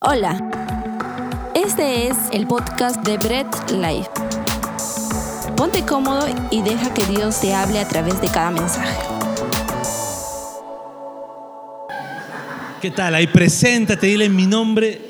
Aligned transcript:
Hola, 0.00 0.38
este 1.56 2.06
es 2.06 2.16
el 2.30 2.46
podcast 2.46 3.04
de 3.04 3.18
Bread 3.18 3.48
Life. 3.72 4.08
Ponte 5.56 5.84
cómodo 5.84 6.24
y 6.52 6.62
deja 6.62 6.94
que 6.94 7.04
Dios 7.06 7.40
te 7.40 7.52
hable 7.52 7.80
a 7.80 7.88
través 7.88 8.20
de 8.20 8.28
cada 8.28 8.52
mensaje. 8.52 8.96
¿Qué 12.80 12.92
tal? 12.92 13.16
Ahí 13.16 13.26
preséntate, 13.26 14.06
dile 14.06 14.28
mi 14.28 14.46
nombre, 14.46 15.07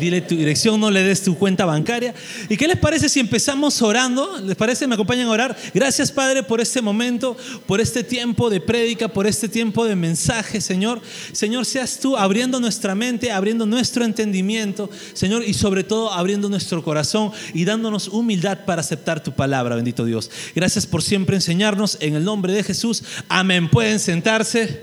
dile 0.00 0.22
tu 0.22 0.34
dirección, 0.34 0.80
no 0.80 0.90
le 0.90 1.02
des 1.02 1.22
tu 1.22 1.36
cuenta 1.36 1.64
bancaria. 1.64 2.14
¿Y 2.48 2.56
qué 2.56 2.66
les 2.66 2.78
parece 2.78 3.08
si 3.08 3.20
empezamos 3.20 3.80
orando? 3.82 4.40
¿Les 4.44 4.56
parece? 4.56 4.86
¿Me 4.86 4.94
acompañan 4.94 5.28
a 5.28 5.30
orar? 5.30 5.56
Gracias, 5.74 6.10
Padre, 6.10 6.42
por 6.42 6.60
este 6.60 6.80
momento, 6.80 7.36
por 7.66 7.80
este 7.80 8.02
tiempo 8.02 8.50
de 8.50 8.60
prédica, 8.60 9.08
por 9.08 9.26
este 9.26 9.48
tiempo 9.48 9.84
de 9.84 9.94
mensaje, 9.94 10.60
Señor. 10.60 11.00
Señor, 11.32 11.66
seas 11.66 12.00
tú 12.00 12.16
abriendo 12.16 12.58
nuestra 12.58 12.94
mente, 12.94 13.30
abriendo 13.30 13.66
nuestro 13.66 14.04
entendimiento, 14.04 14.90
Señor, 15.12 15.44
y 15.46 15.54
sobre 15.54 15.84
todo 15.84 16.12
abriendo 16.12 16.48
nuestro 16.48 16.82
corazón 16.82 17.32
y 17.54 17.64
dándonos 17.64 18.08
humildad 18.08 18.64
para 18.64 18.80
aceptar 18.80 19.22
tu 19.22 19.32
palabra, 19.32 19.76
bendito 19.76 20.04
Dios. 20.04 20.30
Gracias 20.54 20.86
por 20.86 21.02
siempre 21.02 21.36
enseñarnos 21.36 21.98
en 22.00 22.14
el 22.14 22.24
nombre 22.24 22.52
de 22.52 22.62
Jesús. 22.62 23.04
Amén. 23.28 23.68
Pueden 23.68 24.00
sentarse. 24.00 24.80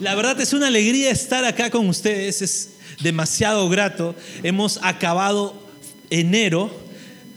La 0.00 0.16
verdad 0.16 0.40
es 0.40 0.52
una 0.52 0.66
alegría 0.66 1.12
estar 1.12 1.44
acá 1.44 1.70
con 1.70 1.88
ustedes, 1.88 2.42
es 2.42 2.71
demasiado 3.02 3.68
grato. 3.68 4.14
Hemos 4.42 4.78
acabado 4.82 5.54
enero, 6.10 6.70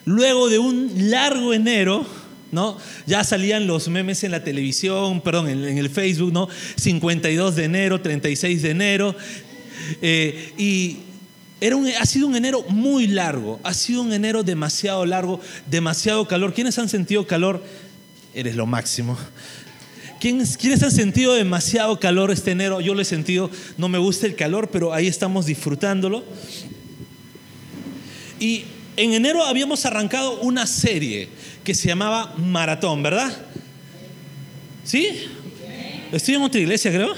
luego 0.05 0.49
de 0.49 0.59
un 0.59 1.09
largo 1.09 1.53
enero, 1.53 2.05
¿no? 2.51 2.77
Ya 3.05 3.23
salían 3.23 3.67
los 3.67 3.87
memes 3.87 4.23
en 4.23 4.31
la 4.31 4.43
televisión, 4.43 5.21
perdón, 5.21 5.49
en, 5.49 5.77
el 5.77 5.89
Facebook, 5.89 6.31
¿no? 6.31 6.47
52 6.75 7.55
de 7.55 7.63
enero, 7.63 8.01
36 8.01 8.61
de 8.61 8.69
enero. 8.69 9.15
Eh, 10.01 10.53
y 10.57 10.97
era 11.61 11.75
un, 11.75 11.87
ha 11.87 12.05
sido 12.05 12.27
un 12.27 12.35
enero 12.35 12.63
muy 12.69 13.07
largo, 13.07 13.59
ha 13.63 13.73
sido 13.73 14.01
un 14.01 14.13
enero 14.13 14.43
demasiado 14.43 15.05
largo, 15.05 15.39
demasiado 15.69 16.27
calor. 16.27 16.53
¿Quiénes 16.53 16.77
han 16.79 16.89
sentido 16.89 17.25
calor? 17.25 17.63
Eres 18.33 18.55
lo 18.55 18.65
máximo. 18.65 19.17
¿Quiénes, 20.25 20.81
han 20.81 20.89
sentido 20.89 21.35
demasiado 21.35 21.99
calor 21.99 22.31
este 22.31 22.49
enero? 22.49 22.81
Yo 22.81 22.95
lo 22.95 23.01
he 23.03 23.05
sentido, 23.05 23.51
no 23.77 23.89
me 23.89 23.99
gusta 23.99 24.25
el 24.25 24.35
calor, 24.35 24.71
pero 24.71 24.91
ahí 24.91 25.05
estamos 25.05 25.45
disfrutándolo. 25.45 26.23
Y 28.39 28.63
en 28.97 29.13
enero 29.13 29.43
habíamos 29.43 29.85
arrancado 29.85 30.39
una 30.39 30.65
serie 30.65 31.29
que 31.63 31.75
se 31.75 31.87
llamaba 31.89 32.33
Maratón, 32.37 33.03
¿verdad? 33.03 33.37
¿Sí? 34.83 35.09
Estoy 36.11 36.33
en 36.33 36.41
otra 36.41 36.59
iglesia, 36.59 36.91
creo. 36.91 37.13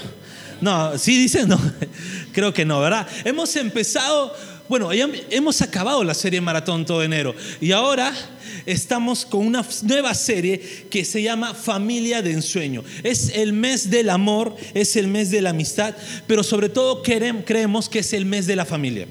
No, 0.60 0.98
¿sí 0.98 1.16
dicen? 1.16 1.48
No, 1.48 1.58
creo 2.32 2.52
que 2.52 2.66
no, 2.66 2.78
¿verdad? 2.78 3.08
Hemos 3.24 3.56
empezado, 3.56 4.36
bueno, 4.68 4.90
hemos 4.92 5.62
acabado 5.62 6.04
la 6.04 6.12
serie 6.12 6.42
Maratón 6.42 6.84
todo 6.84 7.02
enero. 7.02 7.34
Y 7.58 7.72
ahora 7.72 8.12
estamos 8.68 9.24
con 9.24 9.46
una 9.46 9.66
nueva 9.82 10.14
serie 10.14 10.60
que 10.90 11.04
se 11.04 11.22
llama 11.22 11.54
Familia 11.54 12.20
de 12.20 12.32
Ensueño. 12.32 12.84
Es 13.02 13.30
el 13.34 13.54
mes 13.54 13.90
del 13.90 14.10
amor, 14.10 14.54
es 14.74 14.96
el 14.96 15.08
mes 15.08 15.30
de 15.30 15.40
la 15.40 15.50
amistad, 15.50 15.94
pero 16.26 16.42
sobre 16.42 16.68
todo 16.68 17.02
creemos 17.02 17.88
que 17.88 18.00
es 18.00 18.12
el 18.12 18.26
mes 18.26 18.46
de 18.46 18.56
la 18.56 18.66
familia. 18.66 19.08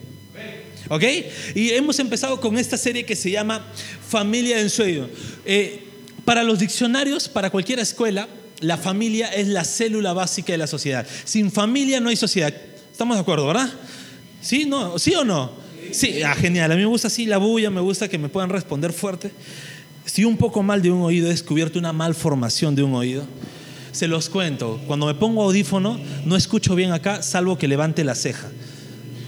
¿Ok? 0.89 1.03
Y 1.55 1.71
hemos 1.71 1.99
empezado 1.99 2.39
con 2.39 2.57
esta 2.57 2.77
serie 2.77 3.05
que 3.05 3.15
se 3.15 3.31
llama 3.31 3.65
Familia 4.07 4.57
de 4.57 4.61
Ensueño. 4.63 5.09
Eh, 5.43 5.83
para 6.23 6.43
los 6.43 6.59
diccionarios, 6.59 7.27
para 7.27 7.49
cualquier 7.49 7.79
escuela, 7.79 8.27
la 8.59 8.77
familia 8.77 9.27
es 9.33 9.47
la 9.47 9.63
célula 9.63 10.13
básica 10.13 10.53
de 10.53 10.59
la 10.59 10.67
sociedad. 10.67 11.05
Sin 11.25 11.51
familia 11.51 11.99
no 11.99 12.09
hay 12.09 12.15
sociedad. 12.15 12.53
¿Estamos 12.91 13.17
de 13.17 13.21
acuerdo, 13.21 13.47
verdad? 13.47 13.69
¿Sí? 14.41 14.65
¿No? 14.65 14.99
¿Sí 14.99 15.15
o 15.15 15.25
no? 15.25 15.51
Sí, 15.91 16.21
ah, 16.23 16.35
genial. 16.35 16.71
A 16.71 16.75
mí 16.75 16.81
me 16.81 16.87
gusta 16.87 17.07
así 17.07 17.25
la 17.25 17.37
bulla, 17.37 17.69
me 17.69 17.81
gusta 17.81 18.07
que 18.07 18.17
me 18.17 18.29
puedan 18.29 18.49
responder 18.49 18.93
fuerte. 18.93 19.31
Estoy 20.05 20.25
un 20.25 20.37
poco 20.37 20.63
mal 20.63 20.81
de 20.81 20.91
un 20.91 21.01
oído, 21.01 21.27
he 21.27 21.31
descubierto 21.31 21.77
una 21.79 21.93
malformación 21.93 22.75
de 22.75 22.83
un 22.83 22.93
oído. 22.95 23.25
Se 23.91 24.07
los 24.07 24.29
cuento. 24.29 24.79
Cuando 24.87 25.05
me 25.07 25.15
pongo 25.15 25.43
audífono, 25.43 25.99
no 26.25 26.35
escucho 26.35 26.75
bien 26.75 26.91
acá, 26.91 27.21
salvo 27.21 27.57
que 27.57 27.67
levante 27.67 28.03
la 28.03 28.15
ceja. 28.15 28.49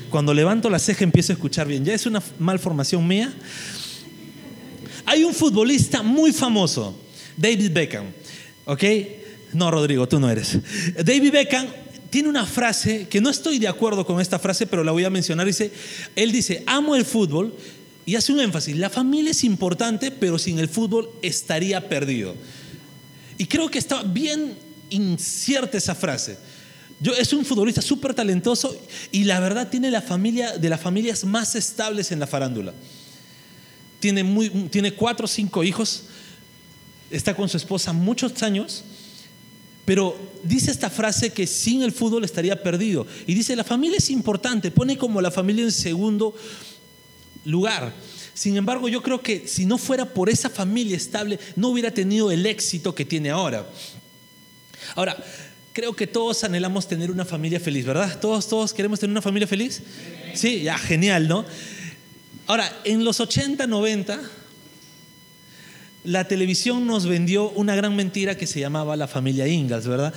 Cuando 0.10 0.34
levanto 0.34 0.70
la 0.70 0.80
ceja, 0.80 1.04
empiezo 1.04 1.34
a 1.34 1.36
escuchar 1.36 1.68
bien. 1.68 1.86
Ya 1.86 1.94
es 1.94 2.06
una 2.06 2.22
malformación 2.40 3.08
mía. 3.08 3.34
Hay 5.06 5.24
un 5.24 5.34
futbolista 5.34 6.04
muy 6.04 6.32
famoso, 6.32 6.98
David 7.36 7.72
Beckham. 7.72 8.06
¿Ok? 8.66 8.84
No, 9.54 9.72
Rodrigo, 9.72 10.08
tú 10.08 10.20
no 10.20 10.30
eres. 10.30 10.60
David 11.04 11.32
Beckham 11.32 11.68
tiene 12.10 12.30
una 12.30 12.46
frase 12.46 13.08
que 13.08 13.22
no 13.22 13.30
estoy 13.30 13.60
de 13.60 13.68
acuerdo 13.68 14.06
con 14.06 14.20
esta 14.20 14.40
frase, 14.40 14.66
pero 14.66 14.84
la 14.84 14.92
voy 14.92 15.04
a 15.04 15.10
mencionar. 15.10 15.46
Dice, 15.46 15.72
él 16.16 16.32
dice, 16.32 16.64
amo 16.66 16.96
el 16.96 17.06
fútbol 17.06 17.56
y 18.06 18.16
hace 18.16 18.34
un 18.34 18.40
énfasis, 18.40 18.76
la 18.76 18.90
familia 18.90 19.32
es 19.32 19.44
importante, 19.44 20.10
pero 20.10 20.40
sin 20.40 20.58
el 20.58 20.68
fútbol 20.68 21.10
estaría 21.22 21.88
perdido. 21.88 22.36
Y 23.38 23.46
creo 23.46 23.70
que 23.70 23.78
está 23.78 24.02
bien 24.04 24.58
incierta 24.90 25.78
esa 25.78 25.94
frase. 25.94 26.38
Yo, 27.00 27.14
es 27.14 27.32
un 27.32 27.46
futbolista 27.46 27.82
súper 27.82 28.14
talentoso 28.14 28.76
y 29.12 29.24
la 29.24 29.40
verdad 29.40 29.70
tiene 29.70 29.92
la 29.92 30.02
familia 30.02 30.58
de 30.58 30.70
las 30.70 30.82
familias 30.82 31.24
más 31.24 31.56
estables 31.56 32.12
en 32.12 32.20
la 32.20 32.28
farándula. 32.28 32.74
Tiene, 34.00 34.24
muy, 34.24 34.50
tiene 34.70 34.94
cuatro 34.94 35.26
o 35.26 35.28
cinco 35.28 35.64
hijos, 35.64 36.06
está 37.12 37.36
con 37.36 37.48
su 37.48 37.58
esposa 37.58 37.94
muchos 37.94 38.42
años 38.44 38.84
pero 39.90 40.16
dice 40.44 40.70
esta 40.70 40.88
frase 40.92 41.32
que 41.32 41.48
sin 41.48 41.82
el 41.82 41.92
fútbol 41.92 42.24
estaría 42.24 42.62
perdido. 42.62 43.08
Y 43.26 43.34
dice, 43.34 43.56
la 43.56 43.64
familia 43.64 43.98
es 43.98 44.12
importante, 44.12 44.70
pone 44.70 45.00
como 45.00 45.20
la 45.20 45.32
familia 45.32 45.64
en 45.64 45.72
segundo 45.72 46.36
lugar. 47.44 47.92
Sin 48.36 48.56
embargo, 48.56 48.88
yo 48.88 49.02
creo 49.02 49.24
que 49.24 49.48
si 49.48 49.66
no 49.66 49.80
fuera 49.80 50.06
por 50.06 50.30
esa 50.30 50.48
familia 50.48 50.96
estable, 50.96 51.40
no 51.56 51.70
hubiera 51.70 51.90
tenido 51.90 52.30
el 52.30 52.46
éxito 52.46 52.94
que 52.94 53.04
tiene 53.04 53.32
ahora. 53.32 53.68
Ahora, 54.94 55.18
creo 55.74 55.96
que 55.96 56.06
todos 56.06 56.44
anhelamos 56.44 56.88
tener 56.88 57.10
una 57.10 57.26
familia 57.26 57.60
feliz, 57.60 57.84
¿verdad? 57.84 58.20
Todos, 58.20 58.48
todos 58.48 58.76
queremos 58.76 59.00
tener 59.00 59.10
una 59.10 59.24
familia 59.24 59.48
feliz. 59.48 59.82
Sí, 60.36 60.62
ya, 60.62 60.78
genial, 60.78 61.28
¿no? 61.28 61.44
Ahora, 62.46 62.82
en 62.84 63.04
los 63.04 63.20
80, 63.20 63.66
90, 63.66 64.22
la 66.04 66.28
televisión 66.28 66.88
nos 66.88 67.06
vendió 67.06 67.50
una 67.52 67.76
gran 67.76 67.96
mentira 67.96 68.38
que 68.38 68.48
se 68.48 68.60
llamaba 68.60 68.96
la 68.96 69.08
familia 69.08 69.48
Ingalls, 69.48 69.88
¿verdad? 69.88 70.14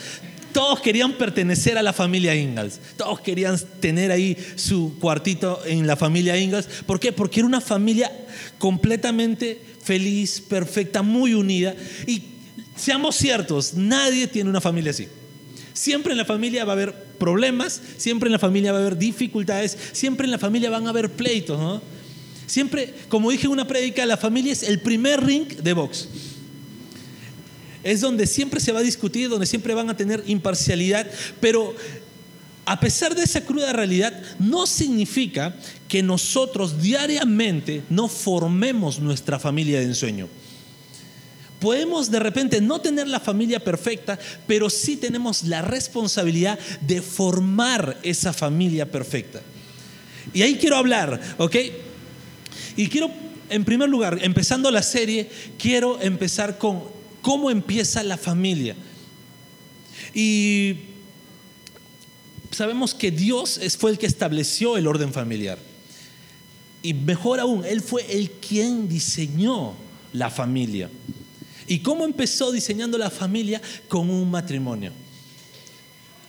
Todos 0.53 0.81
querían 0.81 1.15
pertenecer 1.15 1.79
a 1.79 1.83
la 1.83 1.93
familia 1.93 2.35
Ingalls. 2.35 2.79
Todos 2.97 3.21
querían 3.21 3.59
tener 3.81 4.11
ahí 4.11 4.37
su 4.57 4.99
cuartito 5.01 5.61
en 5.67 5.87
la 5.87 5.97
familia 5.97 6.37
Ingalls. 6.37 6.67
¿Por 6.87 7.01
qué? 7.01 7.11
Porque 7.11 7.41
era 7.41 7.47
una 7.47 7.61
familia 7.61 8.13
completamente 8.59 9.61
feliz, 9.83 10.41
perfecta, 10.41 11.03
muy 11.03 11.35
unida. 11.35 11.75
Y 12.07 12.23
seamos 12.77 13.17
ciertos, 13.17 13.75
nadie 13.75 14.27
tiene 14.27 14.51
una 14.51 14.61
familia 14.61 14.91
así. 14.91 15.09
Siempre 15.73 16.13
en 16.13 16.19
la 16.19 16.27
familia 16.27 16.67
va 16.67 16.73
a 16.73 16.77
haber 16.77 16.95
problemas, 17.19 17.81
siempre 17.97 18.29
en 18.29 18.33
la 18.33 18.39
familia 18.39 18.73
va 18.73 18.79
a 18.79 18.81
haber 18.83 18.99
dificultades, 18.99 19.77
siempre 19.93 20.27
en 20.27 20.31
la 20.31 20.39
familia 20.39 20.69
van 20.69 20.87
a 20.87 20.91
haber 20.91 21.11
pleitos, 21.11 21.59
¿no? 21.59 21.81
Siempre, 22.47 22.95
como 23.09 23.31
dije 23.31 23.47
en 23.47 23.53
una 23.53 23.67
prédica, 23.67 24.05
la 24.07 24.17
familia 24.17 24.53
es 24.53 24.63
el 24.63 24.81
primer 24.81 25.25
ring 25.25 25.47
de 25.47 25.73
box. 25.73 26.09
Es 27.83 28.01
donde 28.01 28.27
siempre 28.27 28.61
se 28.61 28.73
va 28.73 28.81
a 28.81 28.83
discutir, 28.83 29.29
donde 29.29 29.47
siempre 29.47 29.75
van 29.75 29.91
a 29.91 29.97
tener 29.97 30.23
imparcialidad, 30.27 31.07
pero 31.41 31.75
a 32.65 32.79
pesar 32.79 33.15
de 33.15 33.25
esa 33.25 33.41
cruda 33.41 33.73
realidad, 33.73 34.13
no 34.39 34.67
significa 34.67 35.55
que 35.89 36.03
nosotros 36.03 36.81
diariamente 36.81 37.83
no 37.91 38.09
formemos 38.09 39.01
nuestra 39.01 39.39
familia 39.39 39.81
de 39.81 39.87
ensueño. 39.87 40.29
Podemos 41.59 42.11
de 42.11 42.19
repente 42.19 42.61
no 42.61 42.81
tener 42.81 43.09
la 43.09 43.21
familia 43.21 43.61
perfecta, 43.61 44.19
pero 44.47 44.71
sí 44.71 44.97
tenemos 44.97 45.45
la 45.45 45.63
responsabilidad 45.63 46.59
de 46.81 47.03
formar 47.03 47.99
esa 48.03 48.33
familia 48.33 48.91
perfecta. 48.91 49.41
Y 50.33 50.43
ahí 50.43 50.57
quiero 50.57 50.77
hablar, 50.77 51.21
¿ok? 51.39 51.57
Y 52.77 52.89
quiero, 52.89 53.11
en 53.49 53.65
primer 53.65 53.89
lugar, 53.89 54.19
empezando 54.23 54.71
la 54.71 54.83
serie, 54.83 55.29
quiero 55.59 56.01
empezar 56.01 56.59
con 56.59 56.83
cómo 57.21 57.51
empieza 57.51 58.03
la 58.03 58.17
familia. 58.17 58.77
Y 60.15 60.77
sabemos 62.51 62.95
que 62.95 63.11
Dios 63.11 63.61
fue 63.79 63.93
el 63.93 63.99
que 63.99 64.07
estableció 64.07 64.77
el 64.77 64.87
orden 64.87 65.13
familiar. 65.13 65.59
Y 66.83 66.95
mejor 66.95 67.41
aún, 67.41 67.65
Él 67.65 67.81
fue 67.81 68.05
el 68.11 68.31
quien 68.31 68.89
diseñó 68.89 69.75
la 70.13 70.31
familia. 70.31 70.91
¿Y 71.67 71.79
cómo 71.79 72.05
empezó 72.05 72.51
diseñando 72.51 72.99
la 72.99 73.11
familia? 73.11 73.63
Con 73.89 74.11
un 74.11 74.31
matrimonio. 74.31 74.93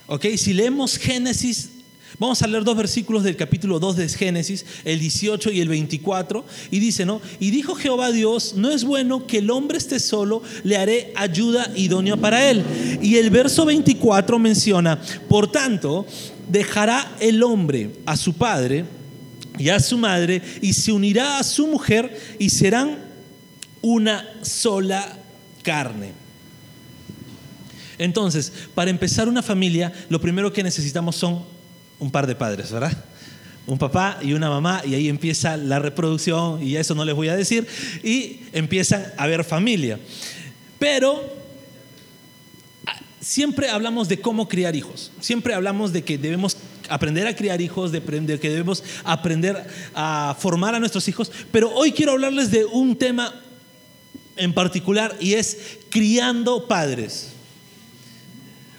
Ok, 0.06 0.26
si 0.36 0.52
leemos 0.52 0.96
Génesis 0.96 1.70
Vamos 2.18 2.42
a 2.42 2.46
leer 2.46 2.62
dos 2.62 2.76
versículos 2.76 3.24
del 3.24 3.36
capítulo 3.36 3.80
2 3.80 3.96
de 3.96 4.08
Génesis, 4.08 4.64
el 4.84 5.00
18 5.00 5.50
y 5.50 5.60
el 5.60 5.68
24, 5.68 6.44
y 6.70 6.78
dice, 6.78 7.04
¿no? 7.04 7.20
Y 7.40 7.50
dijo 7.50 7.74
Jehová 7.74 8.12
Dios, 8.12 8.54
no 8.56 8.70
es 8.70 8.84
bueno 8.84 9.26
que 9.26 9.38
el 9.38 9.50
hombre 9.50 9.78
esté 9.78 9.98
solo, 9.98 10.40
le 10.62 10.76
haré 10.76 11.12
ayuda 11.16 11.72
idónea 11.74 12.16
para 12.16 12.48
él. 12.48 12.62
Y 13.02 13.16
el 13.16 13.30
verso 13.30 13.64
24 13.64 14.38
menciona, 14.38 15.00
por 15.28 15.50
tanto, 15.50 16.06
dejará 16.48 17.16
el 17.18 17.42
hombre 17.42 17.90
a 18.06 18.16
su 18.16 18.34
padre 18.34 18.84
y 19.58 19.68
a 19.70 19.80
su 19.80 19.98
madre 19.98 20.40
y 20.62 20.72
se 20.72 20.92
unirá 20.92 21.38
a 21.38 21.44
su 21.44 21.66
mujer 21.66 22.16
y 22.38 22.50
serán 22.50 22.98
una 23.82 24.24
sola 24.42 25.18
carne. 25.62 26.12
Entonces, 27.98 28.52
para 28.74 28.90
empezar 28.90 29.28
una 29.28 29.42
familia, 29.42 29.92
lo 30.08 30.20
primero 30.20 30.52
que 30.52 30.62
necesitamos 30.62 31.16
son 31.16 31.53
un 31.98 32.10
par 32.10 32.26
de 32.26 32.34
padres, 32.34 32.72
¿verdad? 32.72 32.92
Un 33.66 33.78
papá 33.78 34.18
y 34.22 34.34
una 34.34 34.50
mamá, 34.50 34.82
y 34.84 34.94
ahí 34.94 35.08
empieza 35.08 35.56
la 35.56 35.78
reproducción, 35.78 36.62
y 36.62 36.76
eso 36.76 36.94
no 36.94 37.04
les 37.04 37.14
voy 37.14 37.28
a 37.28 37.36
decir, 37.36 37.66
y 38.02 38.40
empiezan 38.52 39.06
a 39.16 39.24
haber 39.24 39.44
familia. 39.44 39.98
Pero 40.78 41.22
ah, 42.86 43.00
siempre 43.20 43.70
hablamos 43.70 44.08
de 44.08 44.20
cómo 44.20 44.48
criar 44.48 44.76
hijos, 44.76 45.12
siempre 45.20 45.54
hablamos 45.54 45.92
de 45.92 46.04
que 46.04 46.18
debemos 46.18 46.56
aprender 46.88 47.26
a 47.26 47.34
criar 47.34 47.60
hijos, 47.60 47.92
de, 47.92 48.02
que 48.02 48.50
debemos 48.50 48.84
aprender 49.04 49.66
a 49.94 50.36
formar 50.38 50.74
a 50.74 50.80
nuestros 50.80 51.08
hijos, 51.08 51.30
pero 51.50 51.72
hoy 51.72 51.92
quiero 51.92 52.12
hablarles 52.12 52.50
de 52.50 52.64
un 52.64 52.96
tema 52.96 53.40
en 54.36 54.52
particular 54.52 55.16
y 55.20 55.34
es 55.34 55.78
criando 55.90 56.66
padres. 56.66 57.33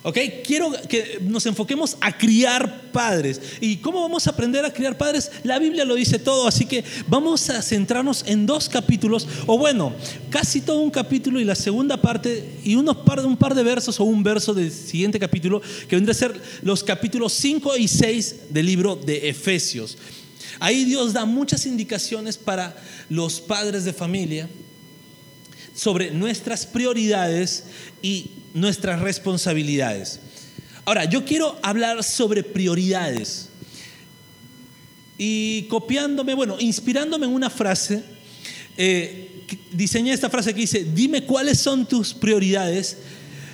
¿Ok? 0.08 0.20
Quiero 0.46 0.72
que 0.88 1.18
nos 1.20 1.48
enfoquemos 1.48 1.98
a 2.00 2.16
criar 2.16 2.92
padres. 2.92 3.42
¿Y 3.60 3.78
cómo 3.78 4.02
vamos 4.02 4.28
a 4.28 4.30
aprender 4.30 4.64
a 4.64 4.72
criar 4.72 5.00
padres? 5.00 5.32
La 5.42 5.58
Biblia 5.58 5.84
lo 5.84 5.96
dice 5.96 6.20
todo, 6.20 6.48
así 6.48 6.68
que 6.68 6.84
vamos 7.08 7.50
a 7.50 7.60
centrarnos 7.64 8.24
en 8.28 8.46
dos 8.46 8.70
capítulos, 8.70 9.28
o 9.48 9.58
bueno, 9.58 9.96
casi 10.30 10.62
todo 10.62 10.82
un 10.82 10.92
capítulo 10.92 11.40
y 11.40 11.44
la 11.44 11.56
segunda 11.56 12.00
parte, 12.00 12.60
y 12.64 12.76
unos 12.76 12.98
par, 12.98 13.26
un 13.26 13.36
par 13.36 13.56
de 13.56 13.64
versos 13.64 14.00
o 14.00 14.04
un 14.04 14.22
verso 14.22 14.54
del 14.54 14.72
siguiente 14.72 15.20
capítulo, 15.20 15.60
que 15.90 15.96
vendrá 15.96 16.12
a 16.12 16.16
ser 16.16 16.40
los 16.62 16.84
capítulos 16.84 17.34
5 17.34 17.76
y 17.76 17.88
6 17.88 18.36
del 18.52 18.68
libro 18.68 18.96
de 18.96 19.28
Efesios. 19.28 19.98
Ahí 20.60 20.86
Dios 20.86 21.14
da 21.14 21.26
muchas 21.26 21.66
indicaciones 21.66 22.38
para 22.38 22.78
los 23.10 23.42
padres 23.42 23.86
de 23.86 23.94
familia 23.94 24.48
sobre 25.74 26.12
nuestras 26.12 26.68
prioridades 26.68 27.64
y 28.04 28.30
nuestras 28.56 29.02
responsabilidades. 29.02 30.22
Ahora, 30.86 31.06
yo 31.06 31.26
quiero 31.26 31.60
hablar 31.62 32.04
sobre 32.04 32.42
prioridades. 32.42 33.50
Y 35.18 35.64
copiándome, 35.64 36.34
bueno, 36.34 36.56
inspirándome 36.60 37.26
en 37.26 37.34
una 37.34 37.50
frase, 37.50 38.04
eh, 38.78 39.44
diseñé 39.72 40.14
esta 40.14 40.30
frase 40.30 40.54
que 40.54 40.62
dice, 40.62 40.86
dime 40.96 41.26
cuáles 41.26 41.60
son 41.60 41.86
tus 41.86 42.14
prioridades 42.14 42.98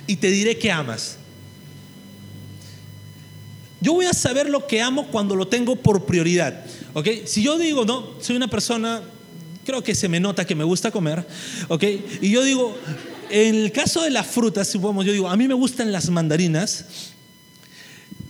y 0.06 0.16
te 0.16 0.30
diré 0.30 0.56
que 0.56 0.70
amas. 0.70 1.16
Yo 3.80 3.94
voy 3.94 4.06
a 4.06 4.12
saber 4.12 4.48
lo 4.48 4.68
que 4.68 4.80
amo 4.80 5.08
cuando 5.08 5.34
lo 5.34 5.48
tengo 5.48 5.74
por 5.76 6.06
prioridad. 6.06 6.64
¿ok? 6.94 7.08
Si 7.24 7.42
yo 7.42 7.58
digo, 7.58 7.84
no, 7.84 8.20
soy 8.20 8.36
una 8.36 8.48
persona, 8.48 9.02
creo 9.64 9.82
que 9.82 9.96
se 9.96 10.08
me 10.08 10.20
nota 10.20 10.44
que 10.44 10.54
me 10.54 10.64
gusta 10.64 10.92
comer, 10.92 11.26
¿ok? 11.68 11.84
Y 12.20 12.30
yo 12.30 12.44
digo, 12.44 12.76
en 13.32 13.54
el 13.54 13.72
caso 13.72 14.02
de 14.02 14.10
las 14.10 14.26
frutas, 14.26 14.68
supongamos, 14.68 15.06
yo 15.06 15.12
digo, 15.12 15.26
a 15.26 15.36
mí 15.38 15.48
me 15.48 15.54
gustan 15.54 15.90
las 15.90 16.10
mandarinas. 16.10 16.84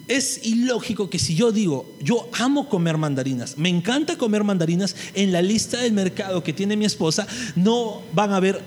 Es 0.07 0.47
ilógico 0.47 1.11
que 1.11 1.19
si 1.19 1.35
yo 1.35 1.51
digo, 1.51 1.93
yo 2.01 2.29
amo 2.35 2.69
comer 2.69 2.99
mandarinas, 2.99 3.59
me 3.59 3.69
encanta 3.69 4.17
comer 4.17 4.45
mandarinas, 4.45 4.95
en 5.15 5.33
la 5.33 5.43
lista 5.43 5.79
del 5.81 5.93
mercado 5.93 6.45
que 6.45 6.53
tiene 6.53 6.77
mi 6.77 6.85
esposa 6.85 7.27
no 7.57 8.03
van 8.13 8.31
a 8.31 8.37
haber 8.37 8.63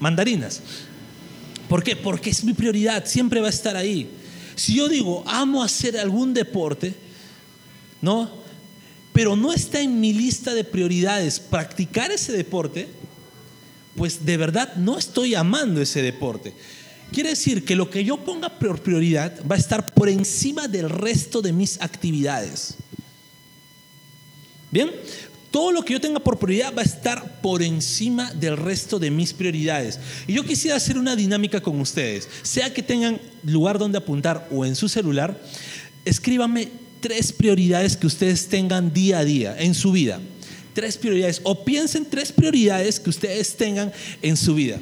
mandarinas. 0.00 0.60
¿Por 1.68 1.84
qué? 1.84 1.94
Porque 1.94 2.30
es 2.30 2.42
mi 2.42 2.52
prioridad, 2.52 3.04
siempre 3.06 3.40
va 3.40 3.46
a 3.46 3.50
estar 3.50 3.76
ahí. 3.76 4.10
Si 4.56 4.74
yo 4.74 4.88
digo, 4.88 5.22
amo 5.28 5.62
hacer 5.62 5.96
algún 5.98 6.34
deporte, 6.34 6.94
¿no? 8.02 8.28
Pero 9.12 9.36
no 9.36 9.52
está 9.52 9.80
en 9.80 10.00
mi 10.00 10.12
lista 10.12 10.52
de 10.52 10.64
prioridades 10.64 11.38
practicar 11.38 12.10
ese 12.10 12.32
deporte, 12.32 12.88
pues 13.96 14.24
de 14.24 14.36
verdad 14.36 14.74
no 14.76 14.98
estoy 14.98 15.34
amando 15.34 15.80
ese 15.80 16.02
deporte. 16.02 16.52
Quiere 17.12 17.30
decir 17.30 17.64
que 17.64 17.76
lo 17.76 17.88
que 17.88 18.04
yo 18.04 18.18
ponga 18.18 18.48
por 18.48 18.82
prioridad 18.82 19.32
va 19.50 19.56
a 19.56 19.58
estar 19.58 19.94
por 19.94 20.08
encima 20.08 20.68
del 20.68 20.90
resto 20.90 21.40
de 21.40 21.52
mis 21.52 21.80
actividades. 21.80 22.74
Bien, 24.70 24.90
todo 25.50 25.72
lo 25.72 25.84
que 25.84 25.94
yo 25.94 26.00
tenga 26.00 26.20
por 26.20 26.38
prioridad 26.38 26.74
va 26.76 26.82
a 26.82 26.84
estar 26.84 27.40
por 27.40 27.62
encima 27.62 28.32
del 28.34 28.56
resto 28.56 28.98
de 28.98 29.10
mis 29.10 29.32
prioridades. 29.32 30.00
Y 30.26 30.34
yo 30.34 30.44
quisiera 30.44 30.76
hacer 30.76 30.98
una 30.98 31.16
dinámica 31.16 31.60
con 31.62 31.80
ustedes. 31.80 32.28
Sea 32.42 32.74
que 32.74 32.82
tengan 32.82 33.20
lugar 33.44 33.78
donde 33.78 33.98
apuntar 33.98 34.48
o 34.50 34.66
en 34.66 34.74
su 34.74 34.88
celular, 34.88 35.40
escríbanme 36.04 36.68
tres 37.00 37.32
prioridades 37.32 37.96
que 37.96 38.08
ustedes 38.08 38.48
tengan 38.48 38.92
día 38.92 39.20
a 39.20 39.24
día 39.24 39.56
en 39.58 39.74
su 39.74 39.92
vida 39.92 40.20
tres 40.76 40.98
prioridades 40.98 41.40
o 41.42 41.64
piensen 41.64 42.04
tres 42.04 42.30
prioridades 42.30 43.00
que 43.00 43.08
ustedes 43.08 43.56
tengan 43.56 43.90
en 44.20 44.36
su 44.36 44.54
vida. 44.54 44.78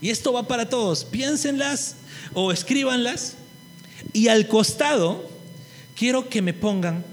Y 0.00 0.10
esto 0.10 0.32
va 0.32 0.48
para 0.48 0.68
todos. 0.68 1.04
Piénsenlas 1.04 1.94
o 2.34 2.50
escríbanlas. 2.50 3.34
Y 4.12 4.26
al 4.26 4.48
costado, 4.48 5.30
quiero 5.94 6.28
que 6.28 6.42
me 6.42 6.54
pongan 6.54 7.04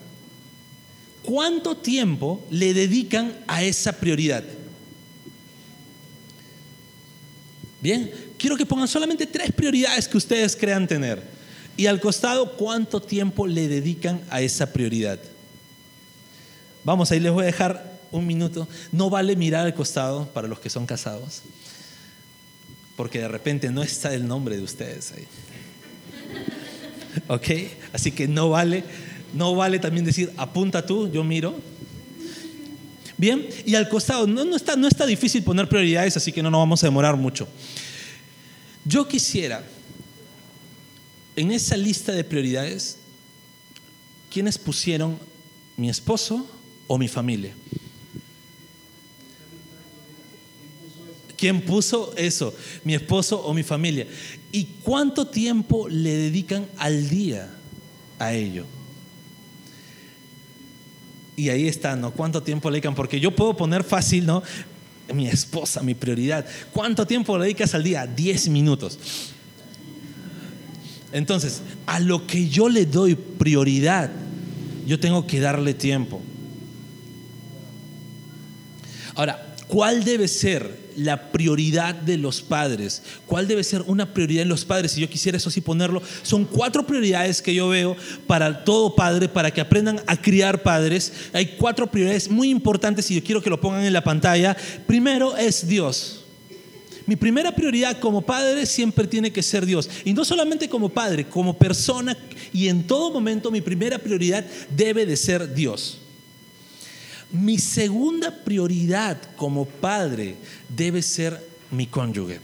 cuánto 1.22 1.77
tiempo 1.77 2.44
le 2.50 2.74
dedican 2.74 3.31
a 3.45 3.63
esa 3.63 3.94
prioridad. 3.94 4.44
Bien, 7.80 8.12
quiero 8.39 8.57
que 8.57 8.66
pongan 8.66 8.88
solamente 8.88 9.27
tres 9.27 9.51
prioridades 9.51 10.07
que 10.07 10.18
ustedes 10.18 10.56
crean 10.56 10.88
tener. 10.88 11.22
Y 11.77 11.86
al 11.86 12.00
costado, 12.00 12.57
cuánto 12.57 13.00
tiempo 13.00 13.45
le 13.45 13.68
dedican 13.68 14.19
a 14.31 14.42
esa 14.42 14.74
prioridad. 14.74 15.19
Vamos, 16.83 17.12
ahí 17.12 17.19
les 17.19 17.31
voy 17.31 17.44
a 17.44 17.48
dejar 17.48 17.94
un 18.17 18.27
minuto. 18.27 18.67
No 18.91 19.09
vale 19.09 19.35
mirar 19.35 19.65
al 19.65 19.73
costado 19.73 20.27
para 20.27 20.47
los 20.47 20.59
que 20.59 20.69
son 20.69 20.85
casados, 20.85 21.41
porque 22.95 23.19
de 23.19 23.27
repente 23.27 23.69
no 23.71 23.83
está 23.83 24.13
el 24.13 24.27
nombre 24.27 24.57
de 24.57 24.63
ustedes 24.63 25.13
ahí. 25.13 25.27
¿Ok? 27.27 27.50
Así 27.94 28.12
que 28.12 28.27
no 28.27 28.50
vale, 28.50 28.83
no 29.33 29.56
vale 29.56 29.79
también 29.79 30.06
decir, 30.06 30.31
apunta 30.38 30.85
tú, 30.85 31.12
yo 31.12 31.23
miro. 31.23 31.56
Bien, 33.17 33.47
y 33.65 33.75
al 33.75 33.88
costado, 33.88 34.27
no, 34.27 34.44
no, 34.44 34.56
está, 34.56 34.75
no 34.75 34.88
está 34.88 35.06
difícil 35.06 35.44
poner 35.44 35.69
prioridades, 35.69 36.17
así 36.17 36.31
que 36.31 36.44
no 36.44 36.51
nos 36.51 36.59
vamos 36.59 36.83
a 36.83 36.88
demorar 36.88 37.15
mucho. 37.15 37.47
Yo 38.83 39.07
quisiera, 39.07 39.65
en 41.35 41.51
esa 41.51 41.77
lista 41.77 42.12
de 42.12 42.23
prioridades, 42.23 42.97
¿quiénes 44.29 44.57
pusieron 44.57 45.17
mi 45.77 45.89
esposo 45.89 46.45
o 46.88 46.98
mi 46.98 47.07
familia? 47.07 47.53
¿Quién 51.45 51.61
puso 51.61 52.11
eso? 52.17 52.55
¿Mi 52.83 52.95
esposo 52.95 53.39
o 53.39 53.53
mi 53.53 53.61
familia? 53.61 54.07
¿Y 54.51 54.63
cuánto 54.81 55.27
tiempo 55.27 55.87
le 55.87 56.17
dedican 56.17 56.65
al 56.75 57.07
día 57.07 57.47
a 58.17 58.33
ello? 58.33 58.65
Y 61.35 61.49
ahí 61.49 61.67
está, 61.67 61.95
¿no? 61.95 62.09
¿Cuánto 62.09 62.41
tiempo 62.41 62.71
le 62.71 62.77
dedican? 62.77 62.95
Porque 62.95 63.19
yo 63.19 63.29
puedo 63.29 63.55
poner 63.55 63.83
fácil, 63.83 64.25
¿no? 64.25 64.41
Mi 65.13 65.27
esposa, 65.27 65.83
mi 65.83 65.93
prioridad. 65.93 66.47
¿Cuánto 66.73 67.05
tiempo 67.05 67.37
le 67.37 67.43
dedicas 67.43 67.75
al 67.75 67.83
día? 67.83 68.07
Diez 68.07 68.49
minutos. 68.49 68.97
Entonces, 71.11 71.61
a 71.85 71.99
lo 71.99 72.25
que 72.25 72.49
yo 72.49 72.69
le 72.69 72.87
doy 72.87 73.13
prioridad, 73.13 74.09
yo 74.87 74.99
tengo 74.99 75.27
que 75.27 75.39
darle 75.39 75.75
tiempo. 75.75 76.23
Ahora, 79.13 79.55
¿cuál 79.67 80.03
debe 80.03 80.27
ser 80.27 80.85
la 80.95 81.31
prioridad 81.31 81.95
de 81.95 82.17
los 82.17 82.41
padres. 82.41 83.01
¿Cuál 83.25 83.47
debe 83.47 83.63
ser 83.63 83.81
una 83.87 84.13
prioridad 84.13 84.43
en 84.43 84.49
los 84.49 84.65
padres? 84.65 84.91
Si 84.91 85.01
yo 85.01 85.09
quisiera 85.09 85.37
eso 85.37 85.49
sí 85.49 85.61
ponerlo, 85.61 86.01
son 86.23 86.45
cuatro 86.45 86.85
prioridades 86.85 87.41
que 87.41 87.53
yo 87.53 87.69
veo 87.69 87.95
para 88.27 88.63
todo 88.63 88.95
padre, 88.95 89.29
para 89.29 89.51
que 89.51 89.61
aprendan 89.61 90.01
a 90.07 90.21
criar 90.21 90.63
padres. 90.63 91.11
Hay 91.33 91.55
cuatro 91.57 91.87
prioridades 91.87 92.29
muy 92.29 92.49
importantes 92.49 93.09
y 93.11 93.15
yo 93.15 93.23
quiero 93.23 93.41
que 93.41 93.49
lo 93.49 93.61
pongan 93.61 93.83
en 93.83 93.93
la 93.93 94.03
pantalla. 94.03 94.55
Primero 94.87 95.35
es 95.37 95.67
Dios. 95.67 96.21
Mi 97.07 97.15
primera 97.15 97.53
prioridad 97.53 97.99
como 97.99 98.21
padre 98.21 98.65
siempre 98.65 99.05
tiene 99.05 99.31
que 99.31 99.43
ser 99.43 99.65
Dios. 99.65 99.89
Y 100.05 100.13
no 100.13 100.25
solamente 100.25 100.67
como 100.67 100.89
padre, 100.89 101.25
como 101.25 101.57
persona 101.57 102.17
y 102.51 102.67
en 102.67 102.87
todo 102.87 103.11
momento 103.11 103.51
mi 103.51 103.61
primera 103.61 103.99
prioridad 103.99 104.43
debe 104.75 105.05
de 105.05 105.15
ser 105.15 105.53
Dios. 105.53 105.99
Mi 107.32 107.58
segunda 107.58 108.44
prioridad 108.44 109.17
como 109.36 109.65
padre 109.65 110.36
debe 110.70 111.01
ser 111.01 111.46
mi 111.72 111.88
cónyuge, 111.88 112.39